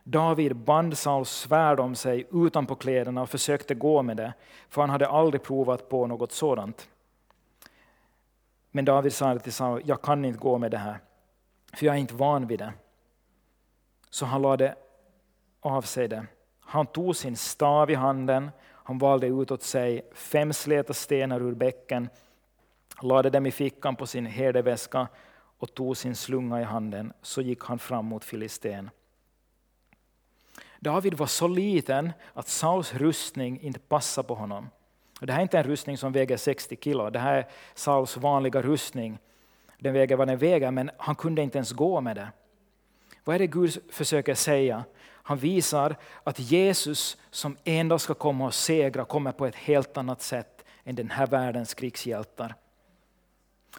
David 0.03 0.55
band 0.55 0.97
Sauls 0.97 1.29
svärd 1.29 1.79
om 1.79 1.95
sig 1.95 2.27
utanpå 2.31 2.75
kläderna 2.75 3.21
och 3.21 3.29
försökte 3.29 3.75
gå 3.75 4.01
med 4.01 4.17
det, 4.17 4.33
för 4.69 4.81
han 4.81 4.89
hade 4.89 5.07
aldrig 5.07 5.43
provat 5.43 5.89
på 5.89 6.07
något 6.07 6.31
sådant. 6.31 6.89
Men 8.71 8.85
David 8.85 9.13
sa 9.13 9.39
till 9.39 9.53
Saul, 9.53 9.81
jag 9.85 10.01
kan 10.01 10.25
inte 10.25 10.39
gå 10.39 10.57
med 10.57 10.71
det 10.71 10.77
här, 10.77 10.99
för 11.73 11.85
jag 11.85 11.95
är 11.95 11.99
inte 11.99 12.15
van 12.15 12.47
vid 12.47 12.59
det. 12.59 12.73
Så 14.09 14.25
han 14.25 14.41
lade 14.41 14.75
av 15.61 15.81
sig 15.81 16.07
det. 16.07 16.25
Han 16.59 16.85
tog 16.85 17.15
sin 17.15 17.37
stav 17.37 17.91
i 17.91 17.95
handen, 17.95 18.51
han 18.61 18.97
valde 18.97 19.27
ut 19.27 19.51
åt 19.51 19.63
sig 19.63 20.01
fem 20.13 20.53
släta 20.53 20.93
stenar 20.93 21.41
ur 21.41 21.53
bäcken, 21.53 22.09
lade 23.01 23.29
dem 23.29 23.45
i 23.45 23.51
fickan 23.51 23.95
på 23.95 24.07
sin 24.07 24.25
herdeväska 24.25 25.07
och 25.33 25.73
tog 25.73 25.97
sin 25.97 26.15
slunga 26.15 26.61
i 26.61 26.63
handen. 26.63 27.13
Så 27.21 27.41
gick 27.41 27.63
han 27.63 27.79
fram 27.79 28.05
mot 28.05 28.25
Filisten. 28.25 28.89
David 30.79 31.13
var 31.13 31.27
så 31.27 31.47
liten 31.47 32.11
att 32.33 32.47
Sauls 32.47 32.93
rustning 32.93 33.61
inte 33.61 33.79
passade 33.79 34.27
på 34.27 34.35
honom. 34.35 34.69
Det 35.19 35.31
här 35.31 35.39
är 35.39 35.43
inte 35.43 35.57
en 35.57 35.63
rustning 35.63 35.97
som 35.97 36.11
väger 36.11 36.37
60 36.37 36.77
kilo, 36.81 37.09
det 37.09 37.19
här 37.19 37.35
är 37.35 37.47
Sauls 37.73 38.17
vanliga 38.17 38.61
rustning. 38.61 39.19
Den 39.79 39.93
väger 39.93 40.15
vad 40.15 40.27
den 40.27 40.37
väger, 40.37 40.71
men 40.71 40.91
han 40.97 41.15
kunde 41.15 41.41
inte 41.41 41.57
ens 41.57 41.71
gå 41.71 42.01
med 42.01 42.15
det. 42.15 42.27
Vad 43.23 43.35
är 43.35 43.39
det 43.39 43.47
Gud 43.47 43.77
försöker 43.91 44.35
säga? 44.35 44.83
Han 45.23 45.37
visar 45.37 45.95
att 46.23 46.39
Jesus 46.39 47.17
som 47.29 47.57
en 47.63 47.99
ska 47.99 48.13
komma 48.13 48.45
och 48.45 48.53
segra 48.53 49.05
kommer 49.05 49.31
på 49.31 49.45
ett 49.45 49.55
helt 49.55 49.97
annat 49.97 50.21
sätt 50.21 50.65
än 50.83 50.95
den 50.95 51.09
här 51.09 51.27
världens 51.27 51.73
krigshjältar. 51.73 52.55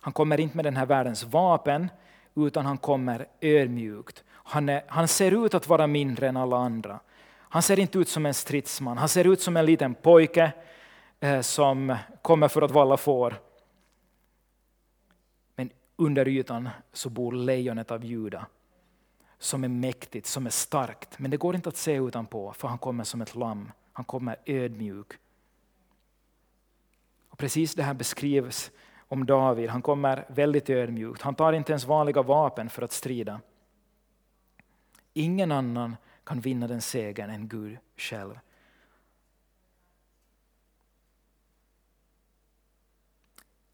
Han 0.00 0.12
kommer 0.12 0.40
inte 0.40 0.56
med 0.56 0.64
den 0.64 0.76
här 0.76 0.86
världens 0.86 1.24
vapen, 1.24 1.88
utan 2.34 2.66
han 2.66 2.78
kommer 2.78 3.26
ödmjukt. 3.40 4.24
Han, 4.28 4.68
är, 4.68 4.82
han 4.86 5.08
ser 5.08 5.46
ut 5.46 5.54
att 5.54 5.68
vara 5.68 5.86
mindre 5.86 6.28
än 6.28 6.36
alla 6.36 6.56
andra. 6.56 7.00
Han 7.38 7.62
ser 7.62 7.78
inte 7.78 7.98
ut 7.98 8.08
som 8.08 8.26
en 8.26 8.34
stridsman, 8.34 8.98
han 8.98 9.08
ser 9.08 9.26
ut 9.26 9.40
som 9.40 9.56
en 9.56 9.66
liten 9.66 9.94
pojke 9.94 10.52
eh, 11.20 11.40
som 11.40 11.96
kommer 12.22 12.48
för 12.48 12.62
att 12.62 12.70
valla 12.70 12.96
får. 12.96 13.34
Men 15.56 15.70
under 15.96 16.28
ytan 16.28 16.68
så 16.92 17.10
bor 17.10 17.32
lejonet 17.32 17.90
av 17.90 18.04
Juda 18.04 18.46
som 19.42 19.64
är 19.64 19.68
mäktigt, 19.68 20.26
som 20.26 20.46
är 20.46 20.50
starkt. 20.50 21.18
Men 21.18 21.30
det 21.30 21.36
går 21.36 21.54
inte 21.54 21.68
att 21.68 21.76
se 21.76 21.94
utanpå, 21.96 22.52
för 22.52 22.68
han 22.68 22.78
kommer 22.78 23.04
som 23.04 23.22
ett 23.22 23.34
lamm. 23.34 23.72
Han 23.92 24.04
kommer 24.04 24.36
ödmjuk. 24.44 25.12
Och 27.28 27.38
precis 27.38 27.74
det 27.74 27.82
här 27.82 27.94
beskrivs 27.94 28.70
om 29.08 29.26
David. 29.26 29.70
Han 29.70 29.82
kommer 29.82 30.26
väldigt 30.28 30.70
ödmjukt. 30.70 31.22
Han 31.22 31.34
tar 31.34 31.52
inte 31.52 31.72
ens 31.72 31.84
vanliga 31.84 32.22
vapen 32.22 32.70
för 32.70 32.82
att 32.82 32.92
strida. 32.92 33.40
Ingen 35.12 35.52
annan 35.52 35.96
kan 36.24 36.40
vinna 36.40 36.66
den 36.66 36.80
segern 36.80 37.30
än 37.30 37.48
Gud 37.48 37.78
själv. 37.96 38.38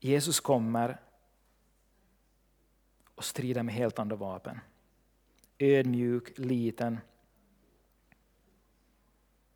Jesus 0.01 0.41
kommer 0.41 1.01
och 3.15 3.25
strider 3.25 3.63
med 3.63 3.75
helt 3.75 3.99
andra 3.99 4.17
vapen 4.17 4.61
ödmjuk, 5.59 6.39
liten. 6.39 7.01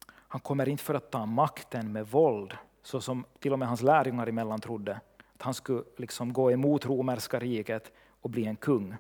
Han 0.09 0.41
kommer 0.41 0.69
inte 0.69 0.85
för 0.85 0.95
att 0.95 1.11
ta 1.11 1.27
makten 1.27 1.93
med 1.93 2.07
våld, 2.07 2.57
så 2.83 3.01
som 3.01 3.25
till 3.39 3.53
och 3.53 3.59
med 3.59 3.69
hans 3.69 3.83
lärjungar 3.83 4.27
emellan 4.27 4.61
trodde. 4.61 5.01
Att 5.35 5.43
han 5.43 5.55
skulle 5.55 5.83
liksom 5.97 6.33
gå 6.33 6.53
emot 6.53 6.87
romerska 6.87 7.39
riket 7.39 7.93
och 8.09 8.31
bli 8.31 8.47
en 8.47 8.57
kung. 8.57 8.97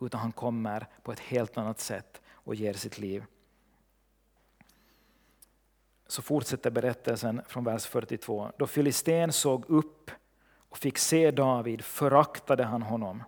Utan 0.00 0.20
han 0.20 0.32
kommer 0.32 0.86
på 1.02 1.12
ett 1.12 1.20
helt 1.20 1.58
annat 1.58 1.80
sätt 1.80 2.22
och 2.28 2.54
ger 2.54 2.72
sitt 2.72 2.98
liv. 2.98 3.24
Så 6.06 6.22
fortsätter 6.22 6.70
berättelsen 6.70 7.42
från 7.46 7.64
vers 7.64 7.86
42. 7.86 8.52
Då 8.58 8.66
Filisten 8.66 9.32
såg 9.32 9.70
upp 9.70 10.10
och 10.68 10.78
fick 10.78 10.98
se 10.98 11.30
David 11.30 11.84
föraktade 11.84 12.64
han 12.64 12.82
honom 12.82 13.22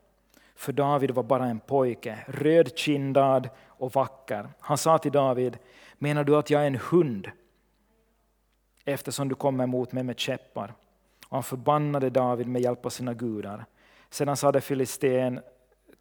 för 0.58 0.72
David 0.72 1.10
var 1.10 1.22
bara 1.22 1.46
en 1.46 1.60
pojke, 1.60 2.18
rödkindad 2.26 3.48
och 3.66 3.92
vacker. 3.92 4.48
Han 4.60 4.78
sa 4.78 4.98
till 4.98 5.12
David, 5.12 5.58
menar 5.98 6.24
du 6.24 6.36
att 6.36 6.50
jag 6.50 6.62
är 6.62 6.66
en 6.66 6.80
hund 6.90 7.30
eftersom 8.84 9.28
du 9.28 9.34
kommer 9.34 9.64
emot 9.64 9.92
mig 9.92 10.02
med 10.02 10.18
käppar? 10.18 10.74
Och 11.28 11.36
han 11.36 11.42
förbannade 11.42 12.10
David 12.10 12.46
med 12.46 12.62
hjälp 12.62 12.86
av 12.86 12.90
sina 12.90 13.14
gudar. 13.14 13.64
Sedan 14.10 14.36
sade 14.36 14.60
filisten 14.60 15.40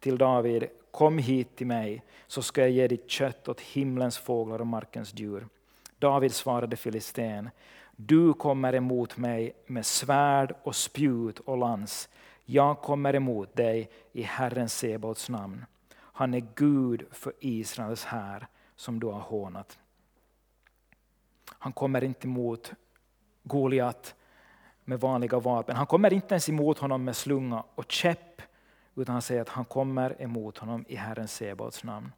till 0.00 0.18
David, 0.18 0.66
kom 0.90 1.18
hit 1.18 1.56
till 1.56 1.66
mig 1.66 2.02
så 2.26 2.42
ska 2.42 2.60
jag 2.60 2.70
ge 2.70 2.88
ditt 2.88 3.10
kött 3.10 3.48
åt 3.48 3.60
himlens 3.60 4.18
fåglar 4.18 4.60
och 4.60 4.66
markens 4.66 5.14
djur. 5.18 5.46
David 5.98 6.34
svarade 6.34 6.76
filisten, 6.76 7.50
du 7.96 8.32
kommer 8.32 8.74
emot 8.74 9.16
mig 9.16 9.52
med 9.66 9.86
svärd 9.86 10.54
och 10.62 10.76
spjut 10.76 11.38
och 11.38 11.58
lans, 11.58 12.08
jag 12.50 12.80
kommer 12.80 13.14
emot 13.14 13.56
dig 13.56 13.90
i 14.12 14.22
Herren 14.22 14.68
Sebaots 14.68 15.28
namn. 15.28 15.64
Han 15.96 16.34
är 16.34 16.46
Gud 16.54 17.06
för 17.10 17.32
Israels 17.38 18.04
här 18.04 18.46
som 18.76 19.00
du 19.00 19.06
har 19.06 19.20
hånat. 19.20 19.78
Han 21.48 21.72
kommer 21.72 22.04
inte 22.04 22.26
emot 22.26 22.72
Goliat 23.42 24.14
med 24.84 25.00
vanliga 25.00 25.38
vapen. 25.38 25.76
Han 25.76 25.86
kommer 25.86 26.12
inte 26.12 26.34
ens 26.34 26.48
emot 26.48 26.78
honom 26.78 27.04
med 27.04 27.16
slunga 27.16 27.64
och 27.74 27.92
käpp, 27.92 28.42
utan 28.94 29.12
han 29.12 29.22
säger 29.22 29.40
att 29.40 29.48
han 29.48 29.64
kommer 29.64 30.22
emot 30.22 30.58
honom 30.58 30.84
i 30.88 30.96
Herren 30.96 31.28
Sebaots 31.28 31.84
namn. 31.84 32.12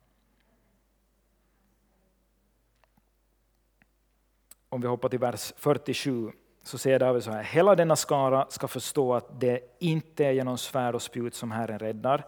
om 4.70 4.80
vi 4.80 4.88
hoppar 4.88 5.08
till 5.08 5.18
vers 5.18 5.52
47, 5.56 6.32
så 6.62 6.78
säger 6.78 6.98
David 6.98 7.22
så 7.22 7.30
här. 7.30 7.42
Hela 7.42 7.74
denna 7.74 7.96
skara 7.96 8.46
ska 8.50 8.68
förstå 8.68 9.14
att 9.14 9.40
det 9.40 9.76
inte 9.78 10.26
är 10.26 10.32
genom 10.32 10.58
svärd 10.58 10.94
och 10.94 11.02
spjut 11.02 11.34
som 11.34 11.50
Herren 11.50 11.78
räddar. 11.78 12.26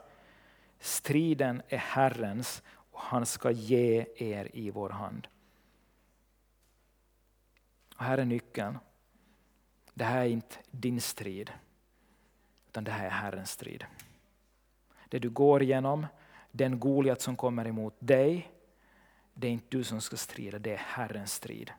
Striden 0.80 1.62
är 1.68 1.78
Herrens 1.78 2.62
och 2.90 3.00
han 3.00 3.26
ska 3.26 3.50
ge 3.50 4.06
er 4.16 4.48
i 4.52 4.70
vår 4.70 4.90
hand. 4.90 5.28
Och 7.96 8.04
här 8.04 8.18
är 8.18 8.24
nyckeln. 8.24 8.78
Det 9.94 10.04
här 10.04 10.20
är 10.20 10.28
inte 10.28 10.56
din 10.70 11.00
strid, 11.00 11.50
utan 12.68 12.84
det 12.84 12.90
här 12.90 13.06
är 13.06 13.10
Herrens 13.10 13.50
strid. 13.50 13.84
Det 15.08 15.18
du 15.18 15.30
går 15.30 15.62
igenom, 15.62 16.06
den 16.50 16.80
Goliat 16.80 17.20
som 17.20 17.36
kommer 17.36 17.66
emot 17.66 17.94
dig, 17.98 18.52
det 19.34 19.46
är 19.46 19.50
inte 19.50 19.66
du 19.68 19.84
som 19.84 20.00
ska 20.00 20.16
strida, 20.16 20.58
det 20.58 20.72
är 20.72 20.76
Herrens 20.76 21.32
strid. 21.32 21.72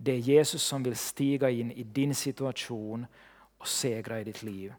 Det 0.00 0.12
är 0.12 0.16
Jesus 0.16 0.62
som 0.62 0.82
vill 0.82 0.96
stiga 0.96 1.50
in 1.50 1.72
i 1.72 1.82
din 1.82 2.14
situation 2.14 3.06
och 3.58 3.68
segra 3.68 4.20
i 4.20 4.24
ditt 4.24 4.42
liv. 4.42 4.74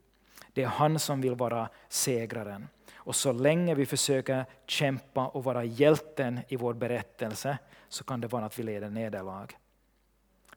Det 0.54 0.64
är 0.64 0.68
han 0.68 1.00
som 1.00 1.22
vill 1.22 1.36
vara 1.36 1.70
segraren. 1.90 2.68
Och 2.94 3.16
så 3.16 3.32
länge 3.32 3.76
vi 3.76 3.86
försöker 3.86 4.46
kämpa 4.66 5.28
och 5.28 5.44
vara 5.44 5.64
hjälten 5.64 6.40
i 6.48 6.56
vår 6.56 6.74
berättelse 6.74 7.58
så 7.90 8.04
kan 8.04 8.22
det 8.22 8.28
vara 8.28 8.46
att 8.46 8.60
vi 8.60 8.64
leder 8.64 8.90
nederlag. 8.90 9.48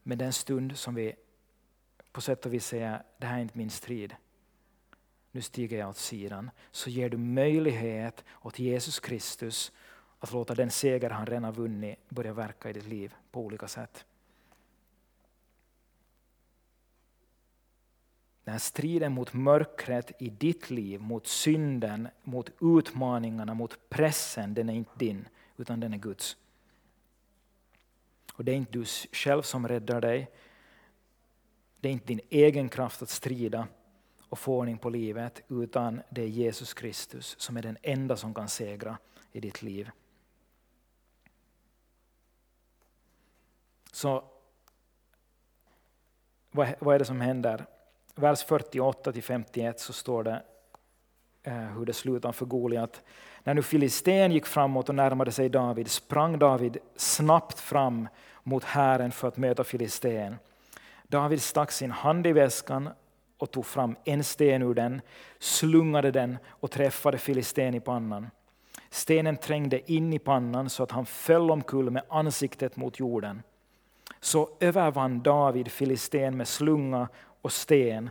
Men 0.03 0.17
den 0.17 0.33
stund 0.33 0.77
som 0.77 0.95
vi 0.95 1.15
på 2.11 2.21
sätt 2.21 2.45
och 2.45 2.53
vis 2.53 2.65
säger 2.65 3.03
det 3.17 3.25
här 3.25 3.37
är 3.37 3.41
inte 3.41 3.57
min 3.57 3.69
strid, 3.69 4.15
nu 5.31 5.41
stiger 5.41 5.79
jag 5.79 5.89
åt 5.89 5.97
sidan, 5.97 6.51
så 6.71 6.89
ger 6.89 7.09
du 7.09 7.17
möjlighet 7.17 8.23
åt 8.41 8.59
Jesus 8.59 8.99
Kristus 8.99 9.71
att 10.19 10.31
låta 10.31 10.55
den 10.55 10.71
seger 10.71 11.09
han 11.09 11.25
redan 11.25 11.53
vunnit 11.53 12.09
börja 12.09 12.33
verka 12.33 12.69
i 12.69 12.73
ditt 12.73 12.87
liv 12.87 13.15
på 13.31 13.41
olika 13.41 13.67
sätt. 13.67 14.05
Den 18.43 18.51
här 18.51 18.59
striden 18.59 19.11
mot 19.11 19.33
mörkret 19.33 20.11
i 20.19 20.29
ditt 20.29 20.69
liv, 20.69 21.01
mot 21.01 21.27
synden, 21.27 22.07
mot 22.23 22.49
utmaningarna, 22.61 23.53
mot 23.53 23.89
pressen, 23.89 24.53
den 24.53 24.69
är 24.69 24.73
inte 24.73 24.91
din, 24.95 25.27
utan 25.57 25.79
den 25.79 25.93
är 25.93 25.97
Guds. 25.97 26.37
Och 28.33 28.45
det 28.45 28.51
är 28.51 28.55
inte 28.55 28.71
du 28.71 28.85
själv 29.11 29.41
som 29.41 29.67
räddar 29.67 30.01
dig. 30.01 30.31
Det 31.79 31.87
är 31.87 31.93
inte 31.93 32.05
din 32.05 32.21
egen 32.29 32.69
kraft 32.69 33.01
att 33.01 33.09
strida 33.09 33.67
och 34.29 34.39
få 34.39 34.57
ordning 34.57 34.77
på 34.77 34.89
livet, 34.89 35.41
utan 35.47 36.01
det 36.09 36.21
är 36.21 36.27
Jesus 36.27 36.73
Kristus 36.73 37.35
som 37.39 37.57
är 37.57 37.61
den 37.61 37.77
enda 37.81 38.17
som 38.17 38.33
kan 38.33 38.49
segra 38.49 38.97
i 39.31 39.39
ditt 39.39 39.61
liv. 39.61 39.89
Så 43.91 44.23
vad 46.51 46.95
är 46.95 46.99
det 46.99 47.05
som 47.05 47.21
händer? 47.21 47.65
Vers 48.15 48.45
48-51 48.45 49.73
så 49.77 49.93
står 49.93 50.23
det 50.23 50.41
eh, 51.43 51.53
hur 51.53 51.85
det 51.85 51.93
slutar 51.93 52.31
för 52.31 52.45
Goliat. 52.45 53.01
När 53.43 53.53
nu 53.53 53.61
filisten 53.61 54.31
gick 54.31 54.45
framåt 54.45 54.89
och 54.89 54.95
närmade 54.95 55.31
sig 55.31 55.49
David 55.49 55.91
sprang 55.91 56.39
David 56.39 56.77
snabbt 56.95 57.59
fram 57.59 58.07
mot 58.43 58.63
hären 58.63 59.11
för 59.11 59.27
att 59.27 59.37
möta 59.37 59.63
filisten. 59.63 60.35
David 61.07 61.41
stack 61.41 61.71
sin 61.71 61.91
hand 61.91 62.27
i 62.27 62.33
väskan 62.33 62.89
och 63.37 63.51
tog 63.51 63.65
fram 63.65 63.95
en 64.03 64.23
sten 64.23 64.61
ur 64.61 64.73
den, 64.73 65.01
slungade 65.39 66.11
den 66.11 66.37
och 66.47 66.71
träffade 66.71 67.17
filisten 67.17 67.75
i 67.75 67.79
pannan. 67.79 68.27
Stenen 68.89 69.37
trängde 69.37 69.91
in 69.91 70.13
i 70.13 70.19
pannan 70.19 70.69
så 70.69 70.83
att 70.83 70.91
han 70.91 71.05
föll 71.05 71.51
omkull 71.51 71.89
med 71.89 72.03
ansiktet 72.09 72.75
mot 72.75 72.99
jorden. 72.99 73.43
Så 74.19 74.49
övervann 74.59 75.21
David 75.21 75.71
filisten 75.71 76.37
med 76.37 76.47
slunga 76.47 77.07
och 77.43 77.51
sten 77.51 78.09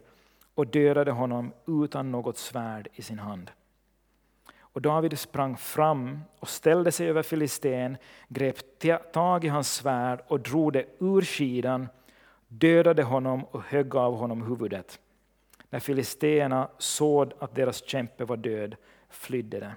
och 0.54 0.66
dödade 0.66 1.10
honom 1.10 1.52
utan 1.66 2.10
något 2.10 2.38
svärd 2.38 2.88
i 2.94 3.02
sin 3.02 3.18
hand. 3.18 3.50
Och 4.58 4.82
David 4.82 5.18
sprang 5.18 5.56
fram 5.56 6.20
och 6.38 6.48
ställde 6.48 6.92
sig 6.92 7.08
över 7.08 7.22
filisten, 7.22 7.96
grep 8.28 8.80
tag 9.12 9.44
i 9.44 9.48
hans 9.48 9.74
svärd 9.74 10.22
och 10.26 10.40
drog 10.40 10.72
det 10.72 10.86
ur 10.98 11.22
skidan, 11.22 11.88
dödade 12.48 13.02
honom 13.02 13.44
och 13.44 13.62
högg 13.62 13.96
av 13.96 14.16
honom 14.16 14.42
huvudet. 14.42 15.00
När 15.70 15.80
filisterna 15.80 16.68
såg 16.78 17.32
att 17.38 17.54
deras 17.54 17.88
kämpe 17.88 18.24
var 18.24 18.36
död 18.36 18.76
flydde 19.08 19.60
de. 19.60 19.70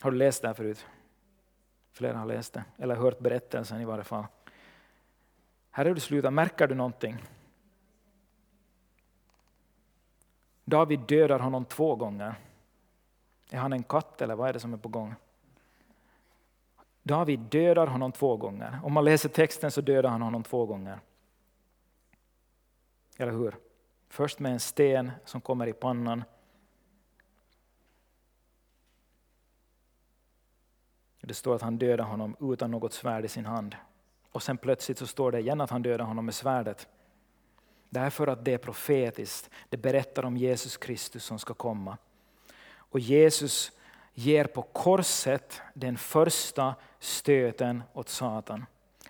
Har 0.00 0.10
du 0.10 0.16
läst 0.16 0.42
det 0.42 0.48
här 0.48 0.54
förut? 0.54 0.86
Flera 1.92 2.18
har 2.18 2.26
läst 2.26 2.52
det, 2.52 2.64
eller 2.78 2.94
hört 2.94 3.18
berättelsen 3.18 3.80
i 3.80 3.84
varje 3.84 4.04
fall. 4.04 4.24
Här 5.78 5.84
är 5.84 5.94
du 5.94 6.00
slutat, 6.00 6.32
märker 6.32 6.66
du 6.66 6.74
någonting? 6.74 7.24
David 10.64 11.00
dödar 11.00 11.38
honom 11.38 11.64
två 11.64 11.96
gånger. 11.96 12.34
Är 13.50 13.58
han 13.58 13.72
en 13.72 13.82
katt 13.82 14.22
eller 14.22 14.34
vad 14.34 14.48
är 14.48 14.52
det 14.52 14.60
som 14.60 14.72
är 14.72 14.76
på 14.76 14.88
gång? 14.88 15.14
David 17.02 17.40
dödar 17.40 17.86
honom 17.86 18.12
två 18.12 18.36
gånger. 18.36 18.80
Om 18.84 18.92
man 18.92 19.04
läser 19.04 19.28
texten 19.28 19.70
så 19.70 19.80
dödar 19.80 20.10
han 20.10 20.22
honom 20.22 20.42
två 20.42 20.66
gånger. 20.66 21.00
Eller 23.16 23.32
hur? 23.32 23.56
Först 24.08 24.38
med 24.38 24.52
en 24.52 24.60
sten 24.60 25.10
som 25.24 25.40
kommer 25.40 25.66
i 25.66 25.72
pannan. 25.72 26.24
Det 31.20 31.34
står 31.34 31.54
att 31.54 31.62
han 31.62 31.78
dödar 31.78 32.04
honom 32.04 32.36
utan 32.52 32.70
något 32.70 32.92
svärd 32.92 33.24
i 33.24 33.28
sin 33.28 33.46
hand. 33.46 33.76
Och 34.32 34.42
sen 34.42 34.58
plötsligt 34.58 34.98
så 34.98 35.06
står 35.06 35.32
det 35.32 35.40
igen 35.40 35.60
att 35.60 35.70
han 35.70 35.82
dödar 35.82 36.04
honom 36.04 36.24
med 36.24 36.34
svärdet. 36.34 36.88
Därför 37.90 38.26
att 38.26 38.44
det 38.44 38.54
är 38.54 38.58
profetiskt. 38.58 39.50
Det 39.68 39.76
berättar 39.76 40.24
om 40.24 40.36
Jesus 40.36 40.76
Kristus 40.76 41.24
som 41.24 41.38
ska 41.38 41.54
komma. 41.54 41.96
Och 42.74 43.00
Jesus 43.00 43.72
ger 44.14 44.44
på 44.44 44.62
korset 44.62 45.60
den 45.74 45.96
första 45.96 46.74
stöten 46.98 47.82
åt 47.92 48.08
Satan. 48.08 48.66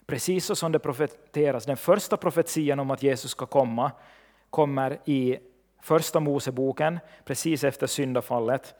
Precis 0.06 0.44
så 0.44 0.56
som 0.56 0.72
det 0.72 0.78
profeteras. 0.78 1.64
Den 1.66 1.76
första 1.76 2.16
profetian 2.16 2.80
om 2.80 2.90
att 2.90 3.02
Jesus 3.02 3.30
ska 3.30 3.46
komma 3.46 3.92
kommer 4.50 4.98
i 5.04 5.38
första 5.80 6.20
Moseboken, 6.20 6.98
precis 7.24 7.64
efter 7.64 7.86
syndafallet. 7.86 8.74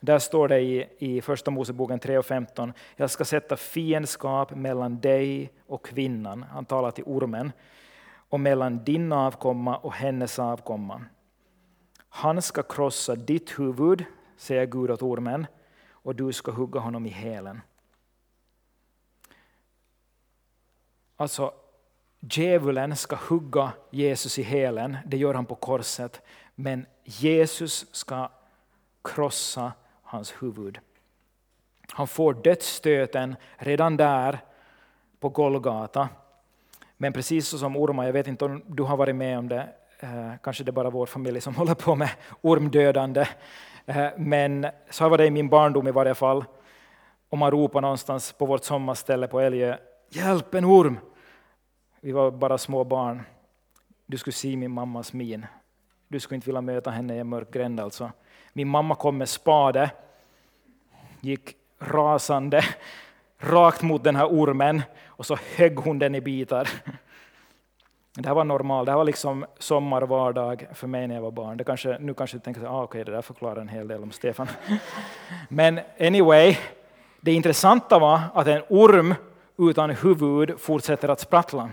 Där 0.00 0.18
står 0.18 0.48
det 0.48 0.60
i, 0.60 0.88
i 0.98 1.20
Första 1.20 1.50
Moseboken 1.50 1.98
3 1.98 2.18
och 2.18 2.26
15. 2.26 2.72
Jag 2.96 3.10
ska 3.10 3.24
sätta 3.24 3.56
fiendskap 3.56 4.50
mellan 4.50 5.00
dig 5.00 5.52
och 5.66 5.84
kvinnan, 5.84 6.42
han 6.42 6.64
talar 6.64 6.90
till 6.90 7.04
ormen, 7.06 7.52
och 8.12 8.40
mellan 8.40 8.84
din 8.84 9.12
avkomma 9.12 9.76
och 9.76 9.92
hennes 9.92 10.38
avkomma. 10.38 11.04
Han 12.08 12.42
ska 12.42 12.62
krossa 12.62 13.14
ditt 13.14 13.58
huvud, 13.58 14.04
säger 14.36 14.66
Gud 14.66 14.90
åt 14.90 15.02
ormen, 15.02 15.46
och 15.90 16.14
du 16.14 16.32
ska 16.32 16.52
hugga 16.52 16.80
honom 16.80 17.06
i 17.06 17.10
hälen. 17.10 17.60
Alltså, 21.16 21.54
djävulen 22.20 22.96
ska 22.96 23.16
hugga 23.16 23.72
Jesus 23.90 24.38
i 24.38 24.42
hälen, 24.42 24.96
det 25.06 25.16
gör 25.16 25.34
han 25.34 25.46
på 25.46 25.54
korset, 25.54 26.22
men 26.54 26.86
Jesus 27.04 27.86
ska 27.94 28.28
krossa 29.04 29.72
hans 30.10 30.34
huvud. 30.40 30.78
Han 31.92 32.06
får 32.06 32.34
dödsstöten 32.34 33.36
redan 33.56 33.96
där 33.96 34.38
på 35.20 35.28
Golgata. 35.28 36.08
Men 36.96 37.12
precis 37.12 37.48
som 37.48 37.76
ormar, 37.76 38.04
jag 38.06 38.12
vet 38.12 38.26
inte 38.26 38.44
om 38.44 38.62
du 38.66 38.82
har 38.82 38.96
varit 38.96 39.16
med 39.16 39.38
om 39.38 39.48
det, 39.48 39.68
eh, 40.00 40.32
kanske 40.42 40.64
det 40.64 40.70
är 40.70 40.72
bara 40.72 40.90
vår 40.90 41.06
familj 41.06 41.40
som 41.40 41.54
håller 41.60 41.74
på 41.74 41.94
med 41.94 42.10
ormdödande. 42.40 43.26
Eh, 43.86 44.08
men 44.16 44.66
så 44.90 45.08
var 45.08 45.18
det 45.18 45.26
i 45.26 45.30
min 45.30 45.48
barndom 45.48 45.88
i 45.88 45.90
varje 45.90 46.14
fall. 46.14 46.44
Om 47.28 47.38
man 47.38 47.50
ropar 47.50 47.80
någonstans 47.80 48.32
på 48.32 48.46
vårt 48.46 48.64
sommarställe 48.64 49.26
på 49.28 49.40
Älgö, 49.40 49.76
hjälp 50.08 50.54
en 50.54 50.64
orm! 50.64 50.98
Vi 52.00 52.12
var 52.12 52.30
bara 52.30 52.58
små 52.58 52.84
barn. 52.84 53.22
Du 54.06 54.18
skulle 54.18 54.34
se 54.34 54.56
min 54.56 54.70
mammas 54.70 55.12
min. 55.12 55.46
Du 56.08 56.20
skulle 56.20 56.36
inte 56.36 56.46
vilja 56.46 56.60
möta 56.60 56.90
henne 56.90 57.16
i 57.16 57.18
en 57.18 57.28
mörk 57.28 57.50
gränd 57.50 57.80
alltså. 57.80 58.10
Min 58.52 58.68
mamma 58.68 58.94
kom 58.94 59.18
med 59.18 59.28
spade, 59.28 59.90
gick 61.20 61.56
rasande 61.78 62.64
rakt 63.38 63.82
mot 63.82 64.04
den 64.04 64.16
här 64.16 64.26
ormen 64.26 64.82
och 65.06 65.26
så 65.26 65.38
högg 65.56 65.78
hon 65.78 65.98
den 65.98 66.14
i 66.14 66.20
bitar. 66.20 66.68
Det 68.14 68.28
här 68.28 68.34
var 68.34 68.44
normalt, 68.44 68.86
det 68.86 68.92
här 68.92 68.96
var 68.96 69.04
liksom 69.04 69.46
sommarvardag 69.58 70.66
för 70.74 70.86
mig 70.86 71.08
när 71.08 71.14
jag 71.14 71.22
var 71.22 71.30
barn. 71.30 71.56
Det 71.56 71.64
kanske, 71.64 71.98
nu 71.98 72.14
kanske 72.14 72.36
du 72.36 72.40
tänker 72.40 72.60
att 72.60 72.68
ah, 72.68 72.82
okay, 72.82 73.04
det 73.04 73.12
där 73.12 73.22
förklarar 73.22 73.60
en 73.60 73.68
hel 73.68 73.88
del 73.88 74.02
om 74.02 74.10
Stefan. 74.10 74.48
Men 75.48 75.80
anyway, 76.00 76.56
det 77.20 77.32
intressanta 77.32 77.98
var 77.98 78.20
att 78.34 78.46
en 78.46 78.62
orm 78.68 79.14
utan 79.58 79.90
huvud 79.90 80.60
fortsätter 80.60 81.08
att 81.08 81.20
sprattla. 81.20 81.70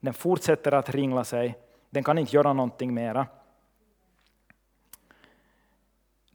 Den 0.00 0.14
fortsätter 0.14 0.72
att 0.72 0.90
ringla 0.90 1.24
sig, 1.24 1.54
den 1.90 2.02
kan 2.02 2.18
inte 2.18 2.36
göra 2.36 2.52
någonting 2.52 2.94
mera. 2.94 3.26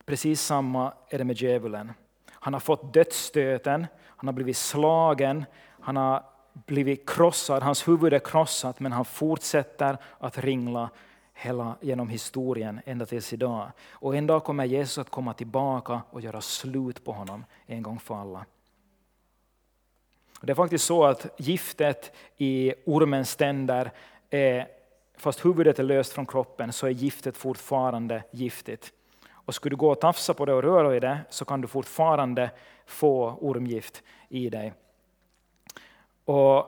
Precis 0.10 0.42
samma 0.42 0.94
är 1.10 1.18
det 1.18 1.24
med 1.24 1.42
djävulen. 1.42 1.92
Han 2.32 2.54
har 2.54 2.60
fått 2.60 2.94
dödsstöten, 2.94 3.88
han 4.06 4.28
har 4.28 4.34
blivit 4.34 4.58
slagen, 4.58 5.46
han 5.80 5.98
har 5.98 6.24
blivit 6.54 7.10
krossad, 7.10 7.64
hans 7.64 7.88
huvud 7.88 8.14
är 8.14 8.20
krossat 8.20 8.80
men 8.80 8.92
han 8.92 9.06
fortsätter 9.06 9.98
att 10.20 10.38
ringla 10.38 10.90
hela 11.34 11.76
genom 11.82 12.10
historien 12.10 12.82
ända 12.86 13.06
tills 13.06 13.34
idag. 13.34 13.72
Och 13.92 14.16
en 14.16 14.28
dag 14.28 14.44
kommer 14.44 14.66
Jesus 14.66 14.98
att 14.98 15.10
komma 15.10 15.34
tillbaka 15.34 16.02
och 16.10 16.22
göra 16.22 16.42
slut 16.42 17.04
på 17.04 17.12
honom 17.12 17.46
en 17.66 17.84
gång 17.84 18.00
för 18.00 18.16
alla. 18.16 18.46
Det 20.42 20.52
är 20.52 20.56
faktiskt 20.56 20.86
så 20.86 21.06
att 21.06 21.26
giftet 21.38 22.16
i 22.38 22.74
ormens 22.86 23.36
tänder, 23.36 23.92
är, 24.30 24.68
fast 25.18 25.46
huvudet 25.46 25.80
är 25.80 25.84
löst 25.84 26.14
från 26.14 26.26
kroppen, 26.26 26.74
så 26.74 26.88
är 26.88 26.92
giftet 26.92 27.38
fortfarande 27.38 28.24
giftigt. 28.32 28.94
Och 29.50 29.56
skulle 29.56 29.74
du 29.74 29.78
gå 29.78 29.92
och 29.92 30.00
tafsa 30.00 30.34
på 30.34 30.46
det 30.46 30.54
och 30.54 30.64
röra 30.64 30.96
i 30.96 31.00
det 31.00 31.20
så 31.30 31.46
kan 31.46 31.62
du 31.62 31.68
fortfarande 31.68 32.52
få 32.86 33.38
ormgift 33.42 34.04
i 34.28 34.50
dig. 34.50 34.74
Och 36.26 36.66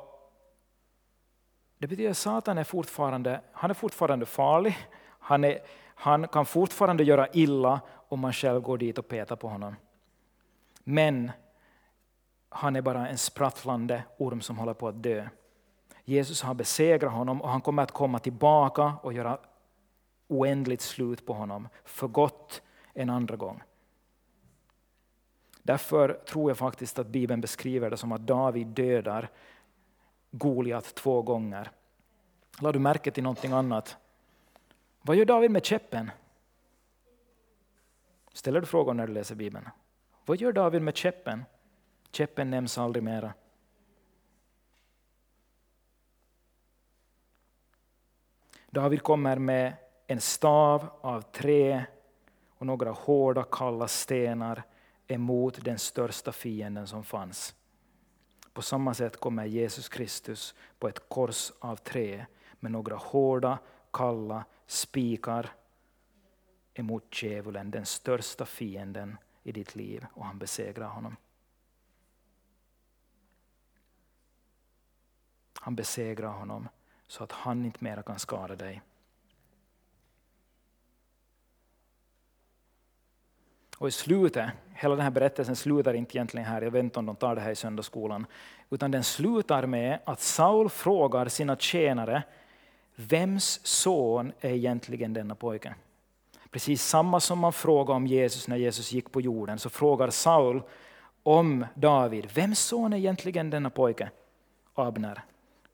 det 1.77 1.87
betyder 1.87 2.09
att 2.09 2.17
Satan 2.17 2.57
är 2.57 2.63
fortfarande, 2.63 3.41
han 3.51 3.69
är 3.69 3.73
fortfarande 3.73 4.25
farlig. 4.25 4.77
Han, 5.19 5.43
är, 5.43 5.59
han 5.95 6.27
kan 6.27 6.45
fortfarande 6.45 7.03
göra 7.03 7.27
illa 7.33 7.81
om 8.09 8.19
man 8.19 8.33
själv 8.33 8.61
går 8.61 8.77
dit 8.77 8.97
och 8.97 9.07
petar 9.07 9.35
på 9.35 9.47
honom. 9.47 9.75
Men 10.83 11.31
han 12.49 12.75
är 12.75 12.81
bara 12.81 13.07
en 13.07 13.17
sprattlande 13.17 14.03
orm 14.17 14.41
som 14.41 14.57
håller 14.57 14.73
på 14.73 14.87
att 14.87 15.03
dö. 15.03 15.27
Jesus 16.03 16.41
har 16.41 16.53
besegrat 16.53 17.13
honom 17.13 17.41
och 17.41 17.49
han 17.49 17.61
kommer 17.61 17.83
att 17.83 17.91
komma 17.91 18.19
tillbaka 18.19 18.93
och 19.01 19.13
göra 19.13 19.37
oändligt 20.27 20.81
slut 20.81 21.25
på 21.25 21.33
honom, 21.33 21.67
för 21.85 22.07
gott 22.07 22.61
en 22.93 23.09
andra 23.09 23.35
gång. 23.35 23.63
Därför 25.63 26.13
tror 26.13 26.49
jag 26.49 26.57
faktiskt 26.57 26.99
att 26.99 27.07
Bibeln 27.07 27.41
beskriver 27.41 27.89
det 27.89 27.97
som 27.97 28.11
att 28.11 28.27
David 28.27 28.67
dödar 28.67 29.29
Goliat 30.31 30.95
två 30.95 31.21
gånger. 31.21 31.71
Lade 32.59 32.75
du 32.77 32.81
märke 32.81 33.11
till 33.11 33.23
någonting 33.23 33.51
annat? 33.51 33.97
Vad 35.01 35.15
gör 35.15 35.25
David 35.25 35.51
med 35.51 35.65
käppen? 35.65 36.11
Ställer 38.33 38.59
du 38.59 38.65
frågor 38.65 38.93
när 38.93 39.07
du 39.07 39.13
läser 39.13 39.35
Bibeln? 39.35 39.69
Vad 40.25 40.37
gör 40.37 40.51
David 40.51 40.81
med 40.81 40.95
käppen? 40.95 41.45
Käppen 42.11 42.49
nämns 42.49 42.77
aldrig 42.77 43.03
mera. 43.03 43.33
David 48.69 49.03
kommer 49.03 49.37
med 49.37 49.73
en 50.07 50.21
stav 50.21 50.89
av 51.01 51.21
trä 51.21 51.85
och 52.61 52.67
några 52.67 52.91
hårda 52.91 53.43
kalla 53.43 53.87
stenar 53.87 54.63
emot 55.07 55.65
den 55.65 55.79
största 55.79 56.31
fienden 56.31 56.87
som 56.87 57.03
fanns. 57.03 57.55
På 58.53 58.61
samma 58.61 58.93
sätt 58.93 59.17
kommer 59.17 59.45
Jesus 59.45 59.89
Kristus 59.89 60.55
på 60.79 60.87
ett 60.87 61.09
kors 61.09 61.51
av 61.59 61.75
trä 61.75 62.25
med 62.59 62.71
några 62.71 62.95
hårda, 62.95 63.59
kalla 63.93 64.45
spikar 64.65 65.49
emot 66.73 67.23
djävulen, 67.23 67.71
den 67.71 67.85
största 67.85 68.45
fienden 68.45 69.17
i 69.43 69.51
ditt 69.51 69.75
liv, 69.75 70.05
och 70.13 70.25
han 70.25 70.39
besegrar 70.39 70.87
honom. 70.87 71.15
Han 75.53 75.75
besegrar 75.75 76.31
honom 76.31 76.69
så 77.07 77.23
att 77.23 77.31
han 77.31 77.65
inte 77.65 77.83
mera 77.83 78.03
kan 78.03 78.19
skada 78.19 78.55
dig. 78.55 78.81
Och 83.81 83.87
i 83.87 83.91
slutet, 83.91 84.49
hela 84.73 84.95
den 84.95 85.03
här 85.03 85.11
berättelsen 85.11 85.55
slutar 85.55 85.93
inte 85.93 86.17
egentligen 86.17 86.47
här, 86.47 86.61
jag 86.61 86.71
vet 86.71 86.83
inte 86.83 86.99
om 86.99 87.05
de 87.05 87.15
tar 87.15 87.35
det 87.35 87.41
här 87.41 87.51
i 87.51 87.55
söndagsskolan, 87.55 88.25
utan 88.69 88.91
den 88.91 89.03
slutar 89.03 89.65
med 89.65 89.99
att 90.05 90.21
Saul 90.21 90.69
frågar 90.69 91.27
sina 91.27 91.55
tjänare, 91.55 92.23
vems 92.95 93.59
son 93.63 94.31
är 94.41 94.49
egentligen 94.49 95.13
denna 95.13 95.35
pojke? 95.35 95.75
Precis 96.51 96.83
samma 96.83 97.19
som 97.19 97.39
man 97.39 97.53
frågade 97.53 97.95
om 97.95 98.07
Jesus 98.07 98.47
när 98.47 98.57
Jesus 98.57 98.91
gick 98.91 99.11
på 99.11 99.21
jorden, 99.21 99.59
så 99.59 99.69
frågar 99.69 100.09
Saul 100.09 100.61
om 101.23 101.65
David, 101.73 102.31
vems 102.33 102.59
son 102.59 102.93
är 102.93 102.97
egentligen 102.97 103.49
denna 103.49 103.69
pojke? 103.69 104.09
Abner. 104.73 105.23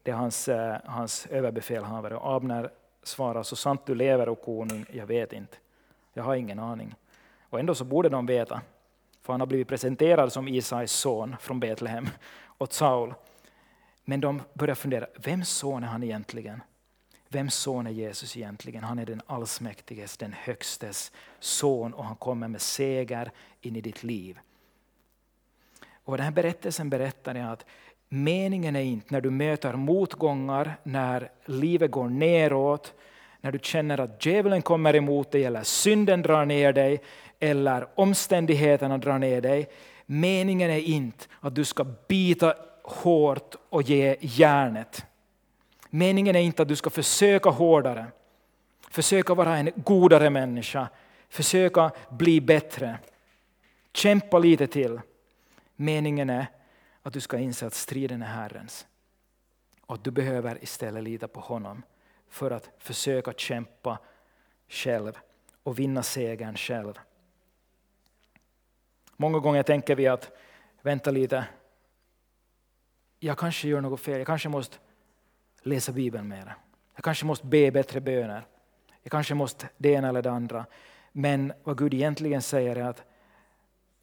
Det 0.03 0.11
är 0.11 0.15
hans, 0.15 0.47
eh, 0.47 0.77
hans 0.85 1.25
överbefälhavare. 1.25 2.19
Abner 2.21 2.69
svarar, 3.03 3.43
så 3.43 3.55
sant 3.55 3.85
du 3.85 3.95
lever 3.95 4.29
och 4.29 4.41
konung, 4.41 4.85
jag 4.93 5.05
vet 5.05 5.33
inte. 5.33 5.57
Jag 6.13 6.23
har 6.23 6.35
ingen 6.35 6.59
aning. 6.59 6.95
Och 7.49 7.59
ändå 7.59 7.75
så 7.75 7.83
borde 7.83 8.09
de 8.09 8.25
veta, 8.25 8.61
för 9.21 9.33
han 9.33 9.41
har 9.41 9.47
blivit 9.47 9.67
presenterad 9.67 10.33
som 10.33 10.47
Isais 10.47 10.91
son 10.91 11.35
från 11.39 11.59
Betlehem 11.59 12.09
åt 12.57 12.73
Saul. 12.73 13.13
Men 14.05 14.21
de 14.21 14.41
börjar 14.53 14.75
fundera, 14.75 15.07
vems 15.15 15.49
son 15.49 15.83
är 15.83 15.87
han 15.87 16.03
egentligen? 16.03 16.61
Vems 17.29 17.55
son 17.55 17.87
är 17.87 17.91
Jesus 17.91 18.37
egentligen? 18.37 18.83
Han 18.83 18.99
är 18.99 19.05
den 19.05 19.21
allsmäktiges, 19.25 20.17
den 20.17 20.33
högstes 20.33 21.11
son 21.39 21.93
och 21.93 22.05
han 22.05 22.15
kommer 22.15 22.47
med 22.47 22.61
seger 22.61 23.31
in 23.61 23.75
i 23.75 23.81
ditt 23.81 24.03
liv. 24.03 24.39
Och 26.03 26.17
den 26.17 26.23
här 26.23 26.31
berättelsen 26.31 26.89
berättar 26.89 27.35
är 27.35 27.45
att 27.45 27.65
meningen 28.09 28.75
är 28.75 28.81
inte 28.81 29.13
när 29.13 29.21
du 29.21 29.29
möter 29.29 29.73
motgångar, 29.73 30.75
när 30.83 31.31
livet 31.45 31.91
går 31.91 32.09
neråt, 32.09 32.93
när 33.41 33.51
du 33.51 33.59
känner 33.61 33.99
att 33.99 34.25
djävulen 34.25 34.61
kommer 34.61 34.95
emot 34.95 35.31
dig 35.31 35.45
eller 35.45 35.63
synden 35.63 36.21
drar 36.21 36.45
ner 36.45 36.73
dig, 36.73 37.01
eller 37.39 37.87
omständigheterna 37.95 38.97
drar 38.97 39.19
ner 39.19 39.41
dig. 39.41 39.69
Meningen 40.05 40.69
är 40.69 40.79
inte 40.79 41.25
att 41.39 41.55
du 41.55 41.65
ska 41.65 41.85
bita 42.07 42.55
hårt 42.83 43.55
och 43.69 43.81
ge 43.81 44.15
järnet. 44.21 45.05
Meningen 45.89 46.35
är 46.35 46.39
inte 46.39 46.61
att 46.61 46.67
du 46.67 46.75
ska 46.75 46.89
försöka 46.89 47.49
hårdare, 47.49 48.05
försöka 48.89 49.33
vara 49.33 49.57
en 49.57 49.71
godare 49.75 50.29
människa, 50.29 50.89
försöka 51.29 51.91
bli 52.09 52.41
bättre. 52.41 52.97
Kämpa 53.93 54.39
lite 54.39 54.67
till. 54.67 54.99
Meningen 55.75 56.29
är 56.29 56.47
att 57.03 57.13
du 57.13 57.19
ska 57.19 57.37
inse 57.37 57.67
att 57.67 57.73
striden 57.73 58.21
är 58.21 58.25
Herrens. 58.25 58.87
Och 59.85 59.95
att 59.95 60.03
du 60.03 60.11
behöver 60.11 60.63
istället 60.63 61.03
lita 61.03 61.27
på 61.27 61.39
honom 61.39 61.83
för 62.29 62.51
att 62.51 62.69
försöka 62.77 63.33
kämpa 63.33 63.97
själv 64.69 65.17
och 65.63 65.79
vinna 65.79 66.03
segern 66.03 66.55
själv. 66.55 66.93
Många 69.17 69.39
gånger 69.39 69.63
tänker 69.63 69.95
vi 69.95 70.07
att, 70.07 70.31
vänta 70.81 71.11
lite, 71.11 71.45
jag 73.19 73.37
kanske 73.37 73.67
gör 73.67 73.81
något 73.81 73.99
fel, 73.99 74.17
jag 74.17 74.27
kanske 74.27 74.49
måste 74.49 74.77
läsa 75.61 75.91
Bibeln 75.91 76.27
mer. 76.27 76.55
Jag 76.95 77.03
kanske 77.03 77.25
måste 77.25 77.45
be 77.45 77.71
bättre 77.71 78.01
böner. 78.01 78.45
Jag 79.03 79.11
kanske 79.11 79.35
måste 79.35 79.69
det 79.77 79.89
ena 79.89 80.09
eller 80.09 80.21
det 80.21 80.31
andra. 80.31 80.65
Men 81.11 81.53
vad 81.63 81.77
Gud 81.77 81.93
egentligen 81.93 82.41
säger 82.41 82.75
är 82.75 82.83
att 82.83 83.03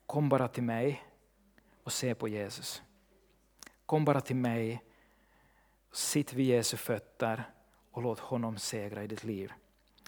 kom 0.07 0.29
bara 0.29 0.49
till 0.49 0.63
mig 0.63 1.03
och 1.83 1.93
se 1.93 2.15
på 2.15 2.29
Jesus. 2.29 2.83
Kom 3.87 4.05
bara 4.05 4.21
till 4.21 4.37
mig, 4.37 4.83
sitt 5.93 6.33
vid 6.33 6.47
Jesu 6.47 6.77
fötter 6.77 7.45
och 7.91 8.03
låt 8.03 8.19
honom 8.19 8.57
segra 8.57 9.05
i 9.05 9.07
ditt 9.07 9.25
liv. 9.25 9.53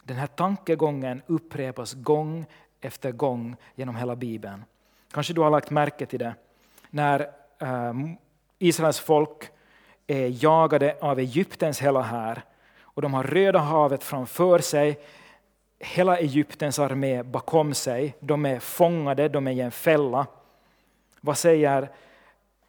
Den 0.03 0.17
här 0.17 0.27
tankegången 0.27 1.23
upprepas 1.27 1.95
gång 1.95 2.47
efter 2.81 3.13
gång 3.13 3.57
genom 3.75 3.97
hela 3.97 4.17
Bibeln. 4.17 4.65
Kanske 5.17 5.33
du 5.33 5.41
har 5.41 5.51
lagt 5.51 5.71
märke 5.71 6.07
till 6.07 6.19
det. 6.19 6.35
När 6.91 7.31
ehm, 7.59 8.17
Israels 8.59 9.01
folk 9.01 9.51
är 10.07 10.45
jagade 10.45 10.97
av 11.01 11.19
Egyptens 11.19 11.83
hela 11.83 12.03
här 12.03 12.43
och 12.81 13.03
de 13.03 13.15
har 13.15 13.25
Röda 13.25 13.59
havet 13.59 14.05
framför 14.05 14.59
sig, 14.59 15.01
hela 15.79 16.19
Egyptens 16.19 16.79
armé 16.79 17.23
bakom 17.23 17.75
sig. 17.75 18.17
De 18.21 18.47
är 18.47 18.59
fångade, 18.59 19.29
de 19.29 19.47
är 19.47 19.53
i 19.53 19.61
en 19.61 19.71
fälla. 19.71 20.27
Vad 21.21 21.39
säger 21.39 21.91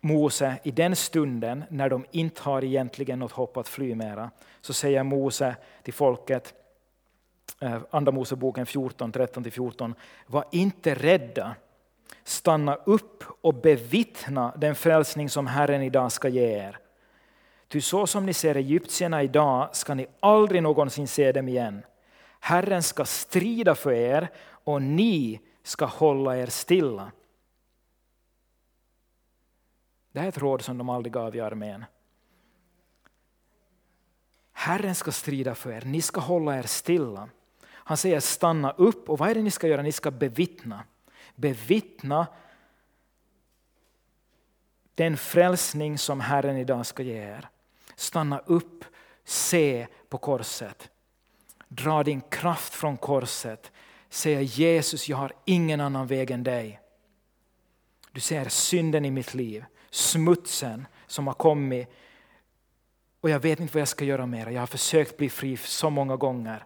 Mose 0.01 0.55
i 0.63 0.71
den 0.71 0.95
stunden 0.95 1.63
när 1.69 1.89
de 1.89 2.05
inte 2.11 2.41
har 2.41 2.63
egentligen 2.63 3.19
något 3.19 3.31
hopp 3.31 3.57
att 3.57 3.67
fly 3.67 3.95
mera? 3.95 4.31
Så 4.61 4.73
säger 4.73 5.03
Mose 5.03 5.55
till 5.83 5.93
folket, 5.93 6.53
eh, 7.61 7.79
Andra 7.89 8.11
Moseboken 8.11 8.65
14, 8.65 9.11
13-14, 9.11 9.95
var 10.27 10.45
inte 10.51 10.95
rädda 10.95 11.55
stanna 12.23 12.75
upp 12.75 13.23
och 13.41 13.53
bevittna 13.53 14.53
den 14.57 14.75
frälsning 14.75 15.29
som 15.29 15.47
Herren 15.47 15.81
idag 15.81 16.11
ska 16.11 16.27
ge 16.27 16.57
er. 16.57 16.79
Ty 17.67 17.81
så 17.81 18.07
som 18.07 18.25
ni 18.25 18.33
ser 18.33 18.55
egyptierna 18.55 19.23
idag 19.23 19.75
ska 19.75 19.93
ni 19.93 20.07
aldrig 20.19 20.63
någonsin 20.63 21.07
se 21.07 21.31
dem 21.31 21.49
igen. 21.49 21.83
Herren 22.39 22.83
ska 22.83 23.05
strida 23.05 23.75
för 23.75 23.91
er 23.91 24.29
och 24.49 24.81
ni 24.81 25.41
ska 25.63 25.85
hålla 25.85 26.37
er 26.37 26.47
stilla. 26.47 27.11
Det 30.11 30.19
här 30.19 30.27
är 30.27 30.29
ett 30.29 30.37
råd 30.37 30.61
som 30.61 30.77
de 30.77 30.89
aldrig 30.89 31.13
gav 31.13 31.35
i 31.35 31.39
armén. 31.39 31.85
Herren 34.51 34.95
ska 34.95 35.11
strida 35.11 35.55
för 35.55 35.71
er, 35.71 35.81
ni 35.85 36.01
ska 36.01 36.21
hålla 36.21 36.57
er 36.57 36.63
stilla. 36.63 37.29
Han 37.67 37.97
säger 37.97 38.19
stanna 38.19 38.71
upp 38.71 39.09
och 39.09 39.17
vad 39.17 39.29
är 39.29 39.35
det 39.35 39.41
ni 39.41 39.51
ska 39.51 39.67
göra? 39.67 39.81
Ni 39.81 39.91
ska 39.91 40.11
bevittna 40.11 40.83
bevittna 41.37 42.27
den 44.95 45.17
frälsning 45.17 45.97
som 45.97 46.19
Herren 46.19 46.57
idag 46.57 46.85
ska 46.85 47.03
ge 47.03 47.17
er. 47.17 47.49
Stanna 47.95 48.39
upp, 48.39 48.85
se 49.23 49.87
på 50.09 50.17
korset. 50.17 50.89
Dra 51.67 52.03
din 52.03 52.21
kraft 52.21 52.73
från 52.73 52.97
korset. 52.97 53.71
Säg, 54.09 54.43
Jesus, 54.43 55.09
jag 55.09 55.17
har 55.17 55.33
ingen 55.45 55.81
annan 55.81 56.07
väg 56.07 56.31
än 56.31 56.43
dig. 56.43 56.79
Du 58.11 58.19
ser 58.19 58.49
synden 58.49 59.05
i 59.05 59.11
mitt 59.11 59.33
liv, 59.33 59.65
smutsen 59.91 60.87
som 61.07 61.27
har 61.27 61.33
kommit 61.33 61.89
och 63.21 63.29
jag 63.29 63.39
vet 63.39 63.59
inte 63.59 63.73
vad 63.73 63.81
jag 63.81 63.87
ska 63.87 64.05
göra 64.05 64.25
mer. 64.25 64.47
Jag 64.47 64.61
har 64.61 64.67
försökt 64.67 65.17
bli 65.17 65.29
fri 65.29 65.57
så 65.57 65.89
många 65.89 66.15
gånger. 66.15 66.65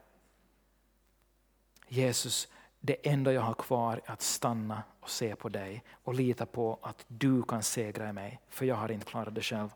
Jesus, 1.87 2.47
det 2.81 3.09
enda 3.09 3.33
jag 3.33 3.41
har 3.41 3.53
kvar 3.53 4.01
är 4.05 4.11
att 4.11 4.21
stanna 4.21 4.83
och 4.99 5.09
se 5.09 5.35
på 5.35 5.49
dig 5.49 5.83
och 6.03 6.13
lita 6.13 6.45
på 6.45 6.79
att 6.81 7.05
du 7.07 7.43
kan 7.43 7.63
segra 7.63 8.09
i 8.09 8.13
mig, 8.13 8.39
för 8.49 8.65
jag 8.65 8.75
har 8.75 8.91
inte 8.91 9.05
klarat 9.05 9.35
det 9.35 9.41
själv. 9.41 9.69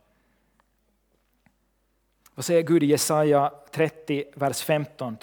Vad 2.36 2.46
säger 2.46 2.62
Gud 2.62 2.84
i 2.84 2.86
Jesaja 2.86 3.54
30, 3.72 4.24
vers 4.36 4.62
15? 4.62 5.18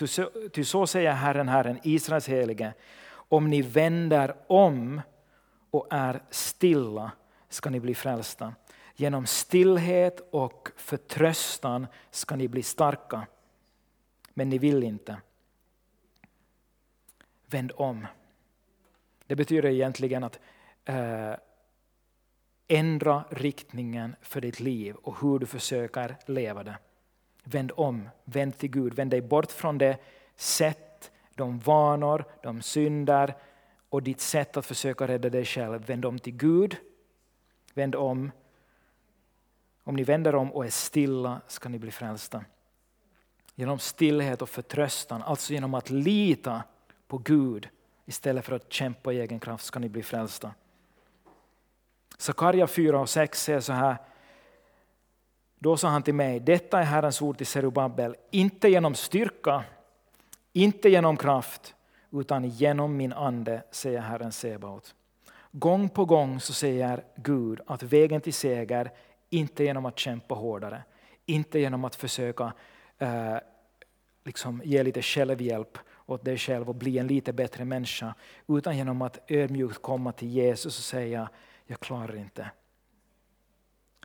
Ty 0.52 0.64
så 0.64 0.86
säger 0.86 1.12
Herren, 1.12 1.48
Herren, 1.48 1.78
Israels 1.82 2.28
helige, 2.28 2.74
om 3.10 3.50
ni 3.50 3.62
vänder 3.62 4.34
om 4.46 5.00
och 5.70 5.86
är 5.90 6.22
stilla 6.30 7.10
ska 7.48 7.70
ni 7.70 7.80
bli 7.80 7.94
frälsta. 7.94 8.54
Genom 8.94 9.26
stillhet 9.26 10.28
och 10.30 10.68
förtröstan 10.76 11.86
ska 12.10 12.36
ni 12.36 12.48
bli 12.48 12.62
starka. 12.62 13.26
Men 14.34 14.48
ni 14.48 14.58
vill 14.58 14.82
inte. 14.82 15.16
Vänd 17.52 17.72
om. 17.76 18.06
Det 19.26 19.36
betyder 19.36 19.68
egentligen 19.68 20.24
att 20.24 20.40
eh, 20.84 21.34
ändra 22.68 23.24
riktningen 23.30 24.16
för 24.20 24.40
ditt 24.40 24.60
liv 24.60 24.94
och 24.94 25.20
hur 25.20 25.38
du 25.38 25.46
försöker 25.46 26.16
leva 26.26 26.62
det. 26.62 26.78
Vänd 27.44 27.72
om, 27.76 28.08
vänd 28.24 28.58
till 28.58 28.70
Gud, 28.70 28.94
vänd 28.94 29.10
dig 29.10 29.20
bort 29.20 29.52
från 29.52 29.78
det 29.78 29.98
sätt, 30.36 31.10
de 31.34 31.58
vanor, 31.58 32.24
de 32.42 32.62
synder 32.62 33.34
och 33.88 34.02
ditt 34.02 34.20
sätt 34.20 34.56
att 34.56 34.66
försöka 34.66 35.08
rädda 35.08 35.30
dig 35.30 35.44
själv. 35.44 35.86
Vänd 35.86 36.04
om 36.04 36.18
till 36.18 36.36
Gud, 36.36 36.76
vänd 37.74 37.94
om. 37.94 38.30
Om 39.84 39.96
ni 39.96 40.04
vänder 40.04 40.34
om 40.34 40.52
och 40.52 40.64
är 40.64 40.70
stilla 40.70 41.40
ska 41.46 41.68
ni 41.68 41.78
bli 41.78 41.90
frälsta. 41.90 42.44
Genom 43.54 43.78
stillhet 43.78 44.42
och 44.42 44.48
förtröstan, 44.48 45.22
alltså 45.22 45.52
genom 45.52 45.74
att 45.74 45.90
lita 45.90 46.62
på 47.12 47.18
Gud 47.18 47.68
istället 48.04 48.44
för 48.44 48.52
att 48.52 48.72
kämpa 48.72 49.12
i 49.12 49.20
egen 49.20 49.40
kraft 49.40 49.64
ska 49.64 49.78
ni 49.78 49.88
bli 49.88 50.02
frälsta. 50.02 50.54
Sakarja 52.18 52.66
4 52.66 53.00
och 53.00 53.08
6 53.08 53.42
säger 53.42 53.60
så 53.60 53.72
här. 53.72 53.96
Då 55.58 55.76
sa 55.76 55.88
han 55.88 56.02
till 56.02 56.14
mig, 56.14 56.40
detta 56.40 56.78
är 56.78 56.84
Herrens 56.84 57.22
ord 57.22 57.36
till 57.36 57.46
Serubabel, 57.46 58.16
inte 58.30 58.68
genom 58.68 58.94
styrka, 58.94 59.64
inte 60.52 60.88
genom 60.88 61.16
kraft, 61.16 61.74
utan 62.12 62.44
genom 62.44 62.96
min 62.96 63.12
ande, 63.12 63.62
säger 63.70 64.00
Herren 64.00 64.32
Sebaot. 64.32 64.94
Gång 65.50 65.88
på 65.88 66.04
gång 66.04 66.40
så 66.40 66.52
säger 66.52 67.04
Gud 67.16 67.60
att 67.66 67.82
vägen 67.82 68.20
till 68.20 68.34
seger 68.34 68.90
inte 69.30 69.64
genom 69.64 69.86
att 69.86 69.98
kämpa 69.98 70.34
hårdare, 70.34 70.82
inte 71.26 71.58
genom 71.58 71.84
att 71.84 71.94
försöka 71.94 72.52
eh, 72.98 73.36
liksom 74.24 74.62
ge 74.64 74.82
lite 74.82 75.02
självhjälp 75.02 75.78
åt 76.12 76.24
dig 76.24 76.38
själv 76.38 76.68
och 76.68 76.74
bli 76.74 76.98
en 76.98 77.06
lite 77.06 77.32
bättre 77.32 77.64
människa, 77.64 78.14
utan 78.48 78.76
genom 78.76 79.02
att 79.02 79.18
ödmjukt 79.28 79.82
komma 79.82 80.12
till 80.12 80.28
Jesus 80.28 80.78
och 80.78 80.84
säga, 80.84 81.28
jag 81.66 81.80
klarar 81.80 82.16
inte. 82.16 82.50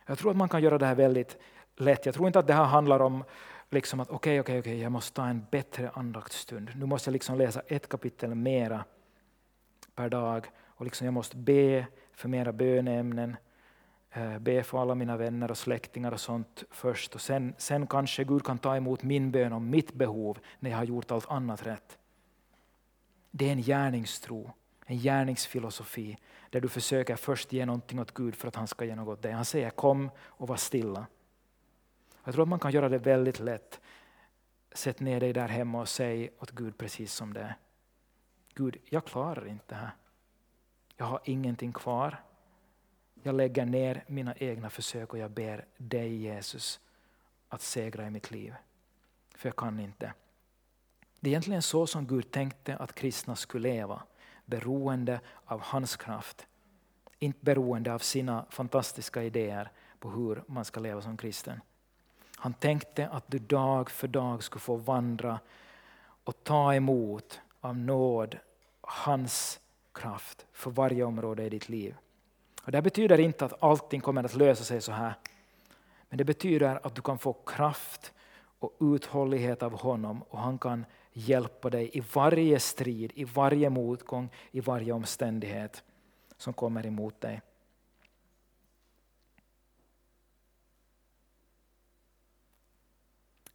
Jag 0.06 0.18
tror 0.18 0.32
att 0.32 0.38
man 0.38 0.50
kan 0.50 0.64
göra 0.64 0.78
det 0.78 0.86
här 0.86 0.96
väldigt 0.96 1.38
lätt. 1.76 2.06
Jag 2.06 2.16
tror 2.16 2.28
inte 2.28 2.40
att 2.40 2.48
det 2.48 2.54
här 2.54 2.64
handlar 2.64 3.00
om 3.00 3.24
liksom 3.70 4.00
att 4.00 4.10
okej, 4.10 4.40
okay, 4.40 4.40
okej, 4.40 4.60
okay, 4.60 4.74
okay, 4.74 4.84
jag 4.84 4.92
måste 4.92 5.16
ta 5.16 5.28
en 5.28 5.46
bättre 5.52 5.90
andaktsstund. 5.94 6.72
Nu 6.76 6.86
måste 6.86 7.10
jag 7.10 7.14
liksom 7.14 7.38
läsa 7.38 7.62
ett 7.68 7.90
kapitel 7.90 8.36
mera 8.36 8.86
per 9.96 10.10
dag 10.10 10.48
och 10.66 10.86
liksom 10.86 11.06
jag 11.06 11.14
måste 11.14 11.38
be 11.38 11.86
för 12.14 12.30
mera 12.30 12.54
böneämnen, 12.54 13.36
Eh, 14.12 14.40
be 14.40 14.64
för 14.64 14.82
alla 14.82 14.96
mina 14.96 15.18
vänner 15.18 15.52
och 15.52 15.58
släktingar 15.58 16.12
och 16.12 16.20
sånt 16.20 16.64
först. 16.72 17.16
Och 17.16 17.22
sen, 17.22 17.56
sen 17.58 17.88
kanske 17.88 18.24
Gud 18.24 18.44
kan 18.44 18.58
ta 18.58 18.76
emot 18.76 19.04
min 19.04 19.32
bön 19.32 19.54
om 19.54 19.70
mitt 19.70 19.94
behov 19.94 20.40
när 20.60 20.70
jag 20.70 20.78
har 20.78 20.84
gjort 20.84 21.12
allt 21.12 21.28
annat 21.32 21.66
rätt. 21.68 21.98
Det 23.32 23.48
är 23.48 23.52
en 23.52 23.62
gärningstro, 23.62 24.52
en 24.86 24.98
gärningsfilosofi 24.98 26.18
där 26.50 26.62
du 26.62 26.70
försöker 26.70 27.16
först 27.16 27.54
ge 27.54 27.66
någonting 27.66 28.00
åt 28.00 28.14
Gud 28.14 28.36
för 28.36 28.48
att 28.48 28.56
han 28.56 28.68
ska 28.68 28.86
ge 28.86 28.96
något 28.96 29.18
åt 29.18 29.22
dig. 29.22 29.32
Han 29.32 29.46
säger 29.46 29.70
kom 29.70 30.10
och 30.20 30.48
var 30.48 30.56
stilla. 30.56 31.08
Jag 32.24 32.34
tror 32.34 32.44
att 32.44 32.50
man 32.50 32.60
kan 32.60 32.72
göra 32.72 32.90
det 32.90 32.98
väldigt 32.98 33.40
lätt. 33.40 33.80
Sätt 34.72 35.00
ner 35.00 35.20
dig 35.20 35.34
där 35.34 35.48
hemma 35.48 35.82
och 35.82 35.90
säg 35.90 36.30
åt 36.40 36.52
Gud 36.52 36.78
precis 36.78 37.14
som 37.14 37.34
det 37.34 37.42
är. 37.42 37.56
Gud, 38.54 38.78
jag 38.90 39.06
klarar 39.06 39.48
inte 39.48 39.66
det 39.68 39.76
här. 39.76 39.92
Jag 40.98 41.06
har 41.06 41.22
ingenting 41.24 41.74
kvar. 41.74 42.24
Jag 43.28 43.36
lägger 43.36 43.66
ner 43.66 44.04
mina 44.08 44.36
egna 44.36 44.70
försök 44.70 45.14
och 45.14 45.20
jag 45.20 45.32
ber 45.32 45.66
dig 45.78 46.16
Jesus 46.16 46.80
att 47.50 47.62
segra 47.62 48.08
i 48.08 48.10
mitt 48.10 48.32
liv. 48.32 48.56
För 49.36 49.50
jag 49.50 49.56
kan 49.56 49.80
inte. 49.80 50.14
Det 51.20 51.30
är 51.30 51.32
egentligen 51.32 51.62
så 51.62 51.88
som 51.88 52.08
Gud 52.08 52.32
tänkte 52.32 52.78
att 52.78 52.96
kristna 52.96 53.36
skulle 53.36 53.70
leva. 53.70 54.04
Beroende 54.46 55.20
av 55.46 55.62
hans 55.62 55.96
kraft. 55.96 56.48
Inte 57.20 57.40
beroende 57.42 57.94
av 57.94 58.00
sina 58.00 58.46
fantastiska 58.50 59.24
idéer 59.24 59.72
på 60.00 60.10
hur 60.10 60.44
man 60.48 60.66
ska 60.66 60.80
leva 60.80 61.02
som 61.02 61.18
kristen. 61.18 61.62
Han 62.36 62.54
tänkte 62.54 63.08
att 63.08 63.24
du 63.28 63.40
dag 63.40 63.90
för 63.90 64.08
dag 64.08 64.44
skulle 64.44 64.62
få 64.62 64.76
vandra 64.76 65.40
och 66.24 66.44
ta 66.44 66.74
emot 66.74 67.42
av 67.62 67.78
nåd 67.78 68.38
hans 68.82 69.60
kraft 69.94 70.46
för 70.52 70.72
varje 70.72 71.04
område 71.04 71.44
i 71.44 71.50
ditt 71.50 71.70
liv. 71.70 71.96
Och 72.68 72.72
det 72.72 72.82
betyder 72.82 73.20
inte 73.20 73.46
att 73.46 73.64
allting 73.64 74.02
kommer 74.02 74.24
att 74.24 74.36
lösa 74.36 74.64
sig 74.64 74.82
så 74.82 74.92
här. 74.92 75.14
Men 76.10 76.18
det 76.18 76.24
betyder 76.24 76.80
att 76.88 76.96
du 76.96 77.02
kan 77.02 77.20
få 77.20 77.34
kraft 77.34 78.14
och 78.60 78.78
uthållighet 78.80 79.64
av 79.64 79.80
honom 79.80 80.24
och 80.30 80.40
han 80.40 80.58
kan 80.58 80.86
hjälpa 81.14 81.70
dig 81.70 81.90
i 81.94 82.04
varje 82.14 82.60
strid, 82.60 83.12
i 83.16 83.24
varje 83.24 83.70
motgång, 83.70 84.30
i 84.52 84.60
varje 84.60 84.92
omständighet 84.92 85.84
som 86.38 86.54
kommer 86.54 86.86
emot 86.86 87.22
dig. 87.22 87.42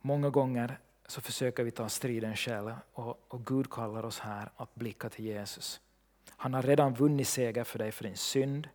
Många 0.00 0.30
gånger 0.30 0.78
så 1.06 1.20
försöker 1.20 1.64
vi 1.64 1.70
ta 1.70 1.88
striden 1.88 2.36
själva 2.36 2.78
och, 2.92 3.24
och 3.28 3.46
Gud 3.46 3.70
kallar 3.70 4.04
oss 4.04 4.18
här 4.18 4.50
att 4.56 4.74
blicka 4.74 5.08
till 5.08 5.24
Jesus. 5.24 5.80
Han 6.28 6.54
har 6.54 6.62
redan 6.62 6.94
vunnit 6.94 7.28
seger 7.28 7.64
för 7.64 7.78
dig 7.78 7.92
för 7.92 8.04
din 8.04 8.16
synd, 8.16 8.68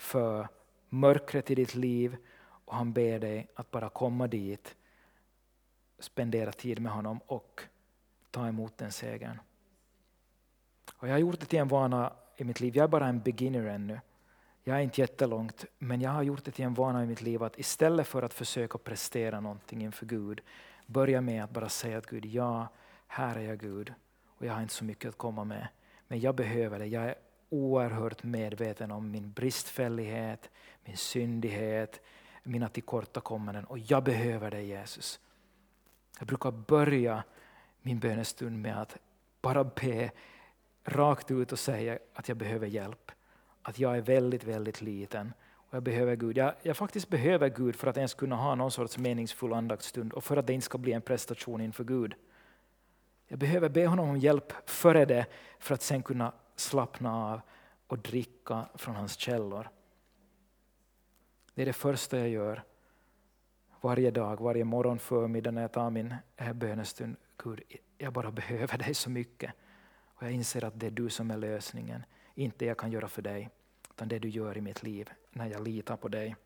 för 0.00 0.48
mörkret 0.88 1.50
i 1.50 1.54
ditt 1.54 1.74
liv 1.74 2.16
och 2.64 2.74
han 2.74 2.92
ber 2.92 3.18
dig 3.18 3.48
att 3.54 3.70
bara 3.70 3.88
komma 3.88 4.26
dit, 4.26 4.76
spendera 5.98 6.52
tid 6.52 6.82
med 6.82 6.92
honom 6.92 7.20
och 7.26 7.62
ta 8.30 8.48
emot 8.48 8.78
den 8.78 8.92
segern. 8.92 9.40
Och 10.96 11.08
jag 11.08 11.12
har 11.12 11.18
gjort 11.18 11.40
det 11.40 11.46
till 11.46 11.58
en 11.58 11.68
vana 11.68 12.12
i 12.36 12.44
mitt 12.44 12.60
liv, 12.60 12.76
jag 12.76 12.84
är 12.84 12.88
bara 12.88 13.06
en 13.06 13.20
beginner 13.20 13.66
ännu. 13.66 14.00
Jag 14.64 14.76
är 14.76 14.80
inte 14.80 15.00
jättelångt, 15.00 15.64
men 15.78 16.00
jag 16.00 16.10
har 16.10 16.22
gjort 16.22 16.44
det 16.44 16.50
till 16.50 16.64
en 16.64 16.74
vana 16.74 17.04
i 17.04 17.06
mitt 17.06 17.22
liv 17.22 17.42
att 17.42 17.58
istället 17.58 18.06
för 18.06 18.22
att 18.22 18.34
försöka 18.34 18.78
prestera 18.78 19.40
någonting 19.40 19.82
inför 19.82 20.06
Gud, 20.06 20.40
börja 20.86 21.20
med 21.20 21.44
att 21.44 21.50
bara 21.50 21.68
säga 21.68 21.98
att 21.98 22.06
Gud, 22.06 22.26
ja, 22.26 22.68
här 23.06 23.36
är 23.36 23.42
jag 23.42 23.58
Gud 23.58 23.94
och 24.26 24.46
jag 24.46 24.52
har 24.52 24.62
inte 24.62 24.74
så 24.74 24.84
mycket 24.84 25.08
att 25.08 25.18
komma 25.18 25.44
med. 25.44 25.68
Men 26.08 26.20
jag 26.20 26.34
behöver 26.34 26.78
det. 26.78 26.86
Jag 26.86 27.04
är 27.04 27.14
oerhört 27.50 28.22
medveten 28.22 28.90
om 28.90 29.10
min 29.10 29.32
bristfällighet, 29.32 30.50
min 30.84 30.96
syndighet, 30.96 32.00
mina 32.42 32.68
tillkortakommanden 32.68 33.64
och 33.64 33.78
jag 33.78 34.04
behöver 34.04 34.50
dig 34.50 34.66
Jesus. 34.66 35.20
Jag 36.18 36.28
brukar 36.28 36.50
börja 36.50 37.24
min 37.82 37.98
bönestund 37.98 38.62
med 38.62 38.80
att 38.80 38.96
bara 39.42 39.64
be 39.64 40.10
rakt 40.84 41.30
ut 41.30 41.52
och 41.52 41.58
säga 41.58 41.98
att 42.14 42.28
jag 42.28 42.36
behöver 42.36 42.66
hjälp 42.66 43.12
att 43.62 43.78
jag 43.78 43.96
är 43.96 44.00
väldigt, 44.00 44.44
väldigt 44.44 44.80
liten 44.82 45.32
och 45.52 45.74
jag 45.74 45.82
behöver 45.82 46.16
Gud. 46.16 46.36
Jag, 46.36 46.54
jag 46.62 46.76
faktiskt 46.76 47.08
behöver 47.08 47.48
Gud 47.48 47.76
för 47.76 47.86
att 47.86 47.96
ens 47.96 48.14
kunna 48.14 48.36
ha 48.36 48.54
någon 48.54 48.70
sorts 48.70 48.98
meningsfull 48.98 49.52
andaktsstund 49.52 50.12
och 50.12 50.24
för 50.24 50.36
att 50.36 50.46
det 50.46 50.52
inte 50.52 50.64
ska 50.64 50.78
bli 50.78 50.92
en 50.92 51.02
prestation 51.02 51.60
inför 51.60 51.84
Gud. 51.84 52.14
Jag 53.28 53.38
behöver 53.38 53.68
be 53.68 53.86
honom 53.86 54.08
om 54.08 54.18
hjälp 54.18 54.52
före 54.68 55.04
det 55.04 55.26
för 55.58 55.74
att 55.74 55.82
sen 55.82 56.02
kunna 56.02 56.32
slappna 56.60 57.32
av 57.32 57.40
och 57.86 57.98
dricka 57.98 58.68
från 58.74 58.96
hans 58.96 59.18
källor. 59.18 59.68
Det 61.54 61.62
är 61.62 61.66
det 61.66 61.72
första 61.72 62.18
jag 62.18 62.28
gör 62.28 62.62
varje 63.80 64.10
dag, 64.10 64.40
varje 64.40 64.64
morgon, 64.64 64.98
förmiddag 64.98 65.50
när 65.50 65.62
jag 65.62 65.72
tar 65.72 65.90
min 65.90 66.14
bönestund. 66.54 67.16
Gud, 67.36 67.62
jag 67.98 68.12
bara 68.12 68.30
behöver 68.30 68.78
dig 68.78 68.94
så 68.94 69.10
mycket. 69.10 69.52
Och 70.14 70.22
jag 70.22 70.32
inser 70.32 70.64
att 70.64 70.80
det 70.80 70.86
är 70.86 70.90
du 70.90 71.10
som 71.10 71.30
är 71.30 71.36
lösningen, 71.36 72.04
inte 72.34 72.64
jag 72.64 72.78
kan 72.78 72.90
göra 72.90 73.08
för 73.08 73.22
dig. 73.22 73.50
utan 73.90 74.08
det 74.08 74.18
du 74.18 74.28
gör 74.28 74.58
i 74.58 74.60
mitt 74.60 74.82
liv 74.82 75.10
när 75.30 75.46
jag 75.46 75.62
litar 75.62 75.96
på 75.96 76.08
dig. 76.08 76.36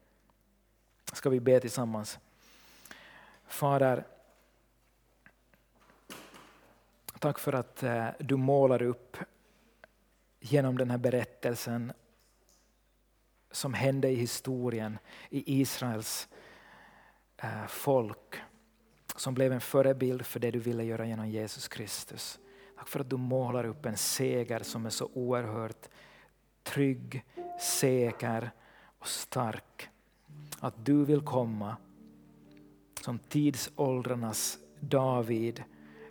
Ska 1.12 1.31
vi 1.31 1.41
be 1.41 1.61
tillsammans? 1.61 2.19
Fader, 3.47 4.05
tack 7.19 7.39
för 7.39 7.53
att 7.53 7.83
eh, 7.83 8.09
du 8.19 8.37
målar 8.37 8.83
upp 8.83 9.17
genom 10.47 10.78
den 10.78 10.90
här 10.90 10.99
berättelsen 10.99 11.92
som 13.51 13.74
hände 13.74 14.09
i 14.09 14.14
historien 14.14 14.99
i 15.30 15.61
Israels 15.61 16.28
eh, 17.36 17.66
folk 17.66 18.36
som 19.16 19.34
blev 19.34 19.53
en 19.53 19.61
förebild 19.61 20.26
för 20.26 20.40
det 20.40 20.51
du 20.51 20.59
ville 20.59 20.84
göra 20.84 21.07
genom 21.07 21.28
Jesus 21.28 21.68
Kristus. 21.68 22.38
Tack 22.76 22.88
för 22.88 23.01
att 23.01 23.11
du 23.11 23.16
målar 23.16 23.64
upp 23.64 23.86
en 23.86 23.97
seger 23.97 24.61
som 24.61 24.86
är 24.86 24.90
så 24.90 25.11
oerhört 25.14 25.88
trygg, 26.62 27.24
säker 27.61 28.51
och 28.99 29.09
stark. 29.09 29.88
Att 30.61 30.86
du 30.86 31.05
vill 31.05 31.20
komma 31.20 31.76
som 33.01 33.18
tidsåldrarnas 33.18 34.59
David, 34.80 35.62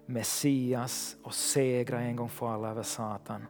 Messias 0.05 1.15
och 1.23 1.33
segra 1.33 2.01
en 2.01 2.15
gång 2.15 2.29
för 2.29 2.53
alla 2.53 2.69
över 2.69 2.83
Satan. 2.83 3.45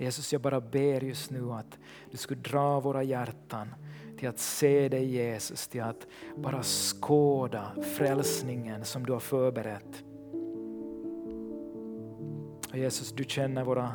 Jesus, 0.00 0.32
jag 0.32 0.42
bara 0.42 0.60
ber 0.60 1.00
just 1.00 1.30
nu 1.30 1.52
att 1.52 1.78
du 2.10 2.16
skulle 2.16 2.40
dra 2.40 2.80
våra 2.80 3.02
hjärtan 3.02 3.74
till 4.18 4.28
att 4.28 4.38
se 4.38 4.88
dig 4.88 5.04
Jesus, 5.04 5.68
till 5.68 5.82
att 5.82 6.06
bara 6.36 6.62
skåda 6.62 7.72
frälsningen 7.82 8.84
som 8.84 9.06
du 9.06 9.12
har 9.12 9.20
förberett. 9.20 10.04
Och 12.70 12.78
Jesus, 12.78 13.12
du 13.12 13.24
känner 13.24 13.64
våra 13.64 13.92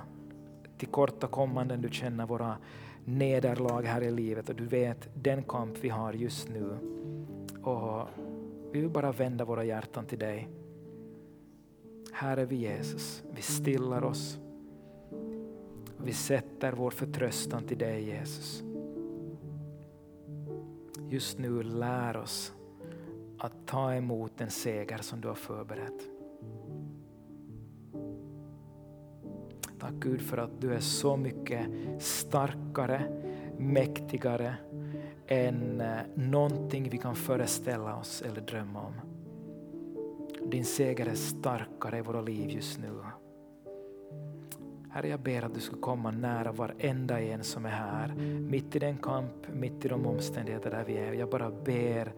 tillkortakommanden, 0.77 1.81
du 1.81 1.89
känner 1.89 2.25
våra 2.25 2.57
nederlag 3.05 3.81
här 3.81 4.01
i 4.01 4.11
livet 4.11 4.49
och 4.49 4.55
du 4.55 4.65
vet 4.65 5.09
den 5.13 5.43
kamp 5.43 5.77
vi 5.81 5.89
har 5.89 6.13
just 6.13 6.49
nu. 6.49 6.77
Och 7.61 8.07
vi 8.71 8.81
vill 8.81 8.89
bara 8.89 9.11
vända 9.11 9.45
våra 9.45 9.63
hjärtan 9.63 10.05
till 10.05 10.19
dig. 10.19 10.49
Här 12.13 12.37
är 12.37 12.45
vi 12.45 12.55
Jesus, 12.55 13.23
vi 13.35 13.41
stillar 13.41 14.03
oss. 14.03 14.39
Vi 16.03 16.13
sätter 16.13 16.71
vår 16.71 16.91
förtröstan 16.91 17.63
till 17.63 17.77
dig 17.77 18.03
Jesus. 18.03 18.63
Just 21.09 21.37
nu 21.37 21.63
lär 21.63 22.17
oss 22.17 22.53
att 23.37 23.67
ta 23.67 23.93
emot 23.93 24.31
den 24.37 24.49
seger 24.49 24.97
som 24.97 25.21
du 25.21 25.27
har 25.27 25.35
förberett. 25.35 26.01
Tack 29.79 29.93
Gud 29.93 30.21
för 30.21 30.37
att 30.37 30.61
du 30.61 30.73
är 30.73 30.79
så 30.79 31.17
mycket 31.17 31.67
starkare, 31.99 33.03
mäktigare 33.57 34.55
än 35.27 35.81
eh, 35.81 35.97
någonting 36.15 36.89
vi 36.89 36.97
kan 36.97 37.15
föreställa 37.15 37.97
oss 37.97 38.21
eller 38.21 38.41
drömma 38.41 38.81
om. 38.81 38.93
Din 40.49 40.65
seger 40.65 41.05
är 41.05 41.15
starkare 41.15 41.97
i 41.97 42.01
våra 42.01 42.21
liv 42.21 42.49
just 42.49 42.79
nu. 42.79 42.91
Herre, 44.93 45.07
jag 45.07 45.19
ber 45.19 45.41
att 45.41 45.53
du 45.53 45.59
ska 45.59 45.75
komma 45.75 46.11
nära 46.11 46.51
varenda 46.51 47.21
en 47.21 47.43
som 47.43 47.65
är 47.65 47.69
här, 47.69 48.15
mitt 48.49 48.75
i 48.75 48.79
den 48.79 48.97
kamp, 48.97 49.47
mitt 49.53 49.85
i 49.85 49.87
de 49.87 50.05
omständigheter 50.05 50.71
där 50.71 50.83
vi 50.83 50.97
är. 50.97 51.13
Jag 51.13 51.29
bara 51.29 51.51
ber, 51.51 52.13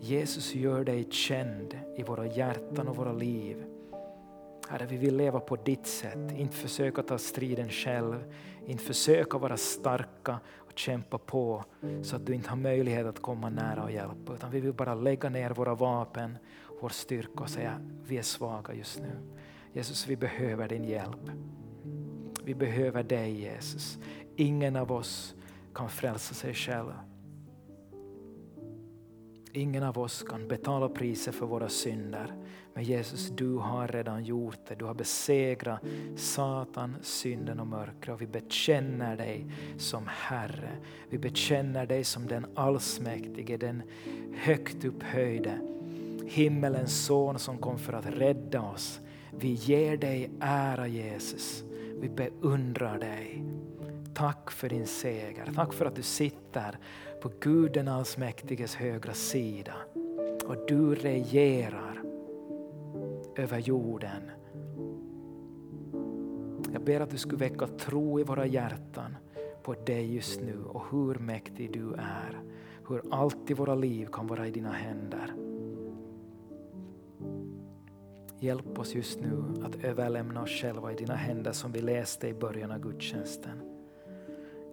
Jesus 0.00 0.54
gör 0.54 0.84
dig 0.84 1.10
känd 1.10 1.78
i 1.96 2.02
våra 2.02 2.26
hjärtan 2.26 2.88
och 2.88 2.96
våra 2.96 3.12
liv. 3.12 3.64
Herre, 4.68 4.86
vi 4.86 4.96
vill 4.96 5.16
leva 5.16 5.40
på 5.40 5.56
ditt 5.56 5.86
sätt, 5.86 6.32
inte 6.36 6.56
försöka 6.56 7.02
ta 7.02 7.18
striden 7.18 7.68
själv, 7.68 8.32
inte 8.66 8.84
försöka 8.84 9.38
vara 9.38 9.56
starka 9.56 10.40
och 10.56 10.78
kämpa 10.78 11.18
på 11.18 11.64
så 12.02 12.16
att 12.16 12.26
du 12.26 12.34
inte 12.34 12.48
har 12.48 12.56
möjlighet 12.56 13.06
att 13.06 13.22
komma 13.22 13.50
nära 13.50 13.82
och 13.82 13.92
hjälpa, 13.92 14.34
utan 14.34 14.50
vi 14.50 14.60
vill 14.60 14.72
bara 14.72 14.94
lägga 14.94 15.28
ner 15.28 15.50
våra 15.50 15.74
vapen, 15.74 16.38
vår 16.80 16.88
styrka 16.88 17.42
och 17.42 17.50
säga 17.50 17.80
vi 18.06 18.18
är 18.18 18.22
svaga 18.22 18.74
just 18.74 19.00
nu. 19.00 19.12
Jesus, 19.72 20.06
vi 20.06 20.16
behöver 20.16 20.68
din 20.68 20.84
hjälp. 20.84 21.30
Vi 22.50 22.54
behöver 22.54 23.02
dig 23.02 23.40
Jesus. 23.40 23.98
Ingen 24.36 24.76
av 24.76 24.92
oss 24.92 25.34
kan 25.74 25.88
frälsa 25.88 26.34
sig 26.34 26.54
själv. 26.54 26.92
Ingen 29.52 29.82
av 29.82 29.98
oss 29.98 30.22
kan 30.22 30.48
betala 30.48 30.88
priset 30.88 31.34
för 31.34 31.46
våra 31.46 31.68
synder. 31.68 32.34
Men 32.74 32.84
Jesus, 32.84 33.30
du 33.30 33.56
har 33.56 33.88
redan 33.88 34.24
gjort 34.24 34.58
det. 34.68 34.74
Du 34.74 34.84
har 34.84 34.94
besegrat 34.94 35.80
Satan, 36.16 36.96
synden 37.02 37.60
och 37.60 37.66
mörkret. 37.66 38.14
Och 38.14 38.22
vi 38.22 38.26
bekänner 38.26 39.16
dig 39.16 39.46
som 39.78 40.04
Herre. 40.06 40.70
Vi 41.08 41.18
bekänner 41.18 41.86
dig 41.86 42.04
som 42.04 42.26
den 42.26 42.46
allsmäktige, 42.54 43.56
den 43.56 43.82
högt 44.36 44.84
upphöjde. 44.84 45.60
Himmelens 46.26 47.04
son 47.04 47.38
som 47.38 47.58
kom 47.58 47.78
för 47.78 47.92
att 47.92 48.06
rädda 48.06 48.62
oss. 48.62 49.00
Vi 49.30 49.52
ger 49.52 49.96
dig 49.96 50.30
ära 50.40 50.86
Jesus. 50.86 51.64
Vi 52.00 52.08
beundrar 52.08 52.98
dig. 52.98 53.44
Tack 54.14 54.50
för 54.50 54.68
din 54.68 54.86
seger. 54.86 55.52
Tack 55.54 55.72
för 55.72 55.86
att 55.86 55.96
du 55.96 56.02
sitter 56.02 56.78
på 57.22 57.30
Gud 57.40 57.72
den 57.72 57.88
allsmäktiges 57.88 58.74
högra 58.74 59.12
sida. 59.12 59.74
Och 60.46 60.56
du 60.68 60.94
regerar 60.94 62.02
över 63.36 63.58
jorden. 63.58 64.30
Jag 66.72 66.84
ber 66.84 67.00
att 67.00 67.10
du 67.10 67.18
skulle 67.18 67.38
väcka 67.38 67.66
tro 67.66 68.20
i 68.20 68.22
våra 68.22 68.46
hjärtan 68.46 69.16
på 69.62 69.74
dig 69.86 70.14
just 70.14 70.40
nu 70.40 70.64
och 70.64 70.82
hur 70.90 71.14
mäktig 71.14 71.72
du 71.72 71.92
är. 71.92 72.40
Hur 72.88 73.02
allt 73.10 73.50
i 73.50 73.54
våra 73.54 73.74
liv 73.74 74.08
kan 74.12 74.26
vara 74.26 74.46
i 74.46 74.50
dina 74.50 74.72
händer. 74.72 75.49
Hjälp 78.42 78.78
oss 78.78 78.94
just 78.94 79.20
nu 79.20 79.44
att 79.64 79.84
överlämna 79.84 80.42
oss 80.42 80.50
själva 80.50 80.92
i 80.92 80.94
dina 80.94 81.14
händer 81.14 81.52
som 81.52 81.72
vi 81.72 81.80
läste 81.80 82.28
i 82.28 82.34
början 82.34 82.70
av 82.70 82.78
gudstjänsten. 82.78 83.60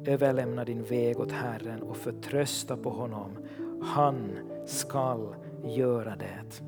Överlämna 0.06 0.66
din 0.66 0.84
väg 0.84 1.20
åt 1.20 1.32
Herren 1.32 1.82
och 1.82 1.98
förtrösta 1.98 2.78
på 2.78 2.90
honom. 2.90 3.38
Han 3.84 4.32
skall 4.66 5.36
göra 5.64 6.16
det. 6.16 6.64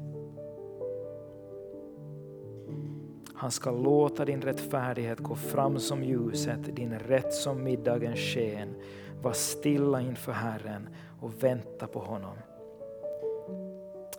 Han 3.34 3.52
ska 3.52 3.72
låta 3.72 4.26
din 4.26 4.42
rättfärdighet 4.42 5.20
gå 5.20 5.36
fram 5.36 5.80
som 5.80 6.04
ljuset, 6.04 6.76
din 6.76 7.00
rätt 7.00 7.34
som 7.34 7.64
middagens 7.64 8.20
sken. 8.20 8.76
Var 9.22 9.34
stilla 9.34 10.02
inför 10.02 10.32
Herren 10.32 10.90
och 11.22 11.44
vänta 11.44 11.88
på 11.88 12.00
honom. 12.00 12.36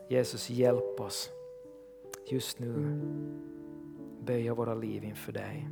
Jesus, 0.08 0.50
hjälp 0.50 1.00
oss 1.00 1.30
just 2.32 2.58
nu 2.58 3.00
böja 4.20 4.54
våra 4.54 4.74
liv 4.74 5.04
inför 5.04 5.32
dig. 5.32 5.68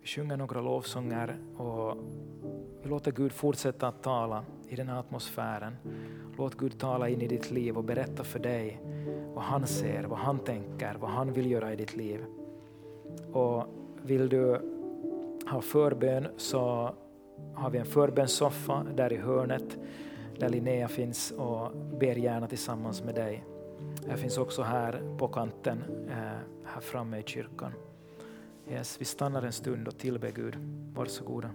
Vi 0.00 0.06
sjunger 0.06 0.36
några 0.36 0.60
lovsånger 0.60 1.36
och 1.56 1.96
vi 2.82 2.88
låter 2.88 3.12
Gud 3.12 3.32
fortsätta 3.32 3.88
att 3.88 4.02
tala 4.02 4.44
i 4.68 4.76
den 4.76 4.88
här 4.88 5.00
atmosfären. 5.00 5.76
Låt 6.38 6.54
Gud 6.54 6.78
tala 6.78 7.08
in 7.08 7.22
i 7.22 7.26
ditt 7.28 7.50
liv 7.50 7.76
och 7.76 7.84
berätta 7.84 8.24
för 8.24 8.38
dig 8.38 8.80
vad 9.34 9.44
han 9.44 9.66
ser, 9.66 10.04
vad 10.04 10.18
han 10.18 10.38
tänker, 10.38 10.94
vad 10.94 11.10
han 11.10 11.32
vill 11.32 11.50
göra 11.50 11.72
i 11.72 11.76
ditt 11.76 11.96
liv. 11.96 12.24
Och 13.32 13.64
vill 14.02 14.28
du 14.28 14.60
ha 15.46 15.60
förbön 15.60 16.28
så 16.36 16.94
har 17.54 17.70
vi 17.70 17.78
en 17.78 17.86
förbönssoffa 17.86 18.86
där 18.96 19.12
i 19.12 19.16
hörnet 19.16 19.78
där 20.38 20.48
Linnea 20.48 20.88
finns 20.88 21.30
och 21.30 21.76
ber 21.76 22.14
gärna 22.14 22.46
tillsammans 22.46 23.02
med 23.02 23.14
dig. 23.14 23.44
Jag 24.08 24.18
finns 24.18 24.38
också 24.38 24.62
här 24.62 25.16
på 25.18 25.28
kanten, 25.28 25.84
eh, 26.10 26.16
här 26.64 26.80
framme 26.80 27.18
i 27.18 27.22
kyrkan. 27.22 27.72
Yes, 28.70 29.00
vi 29.00 29.04
stannar 29.04 29.42
en 29.42 29.52
stund 29.52 29.88
och 29.88 29.98
tillber 29.98 30.30
Gud. 30.30 30.56
Varsågoda. 30.94 31.50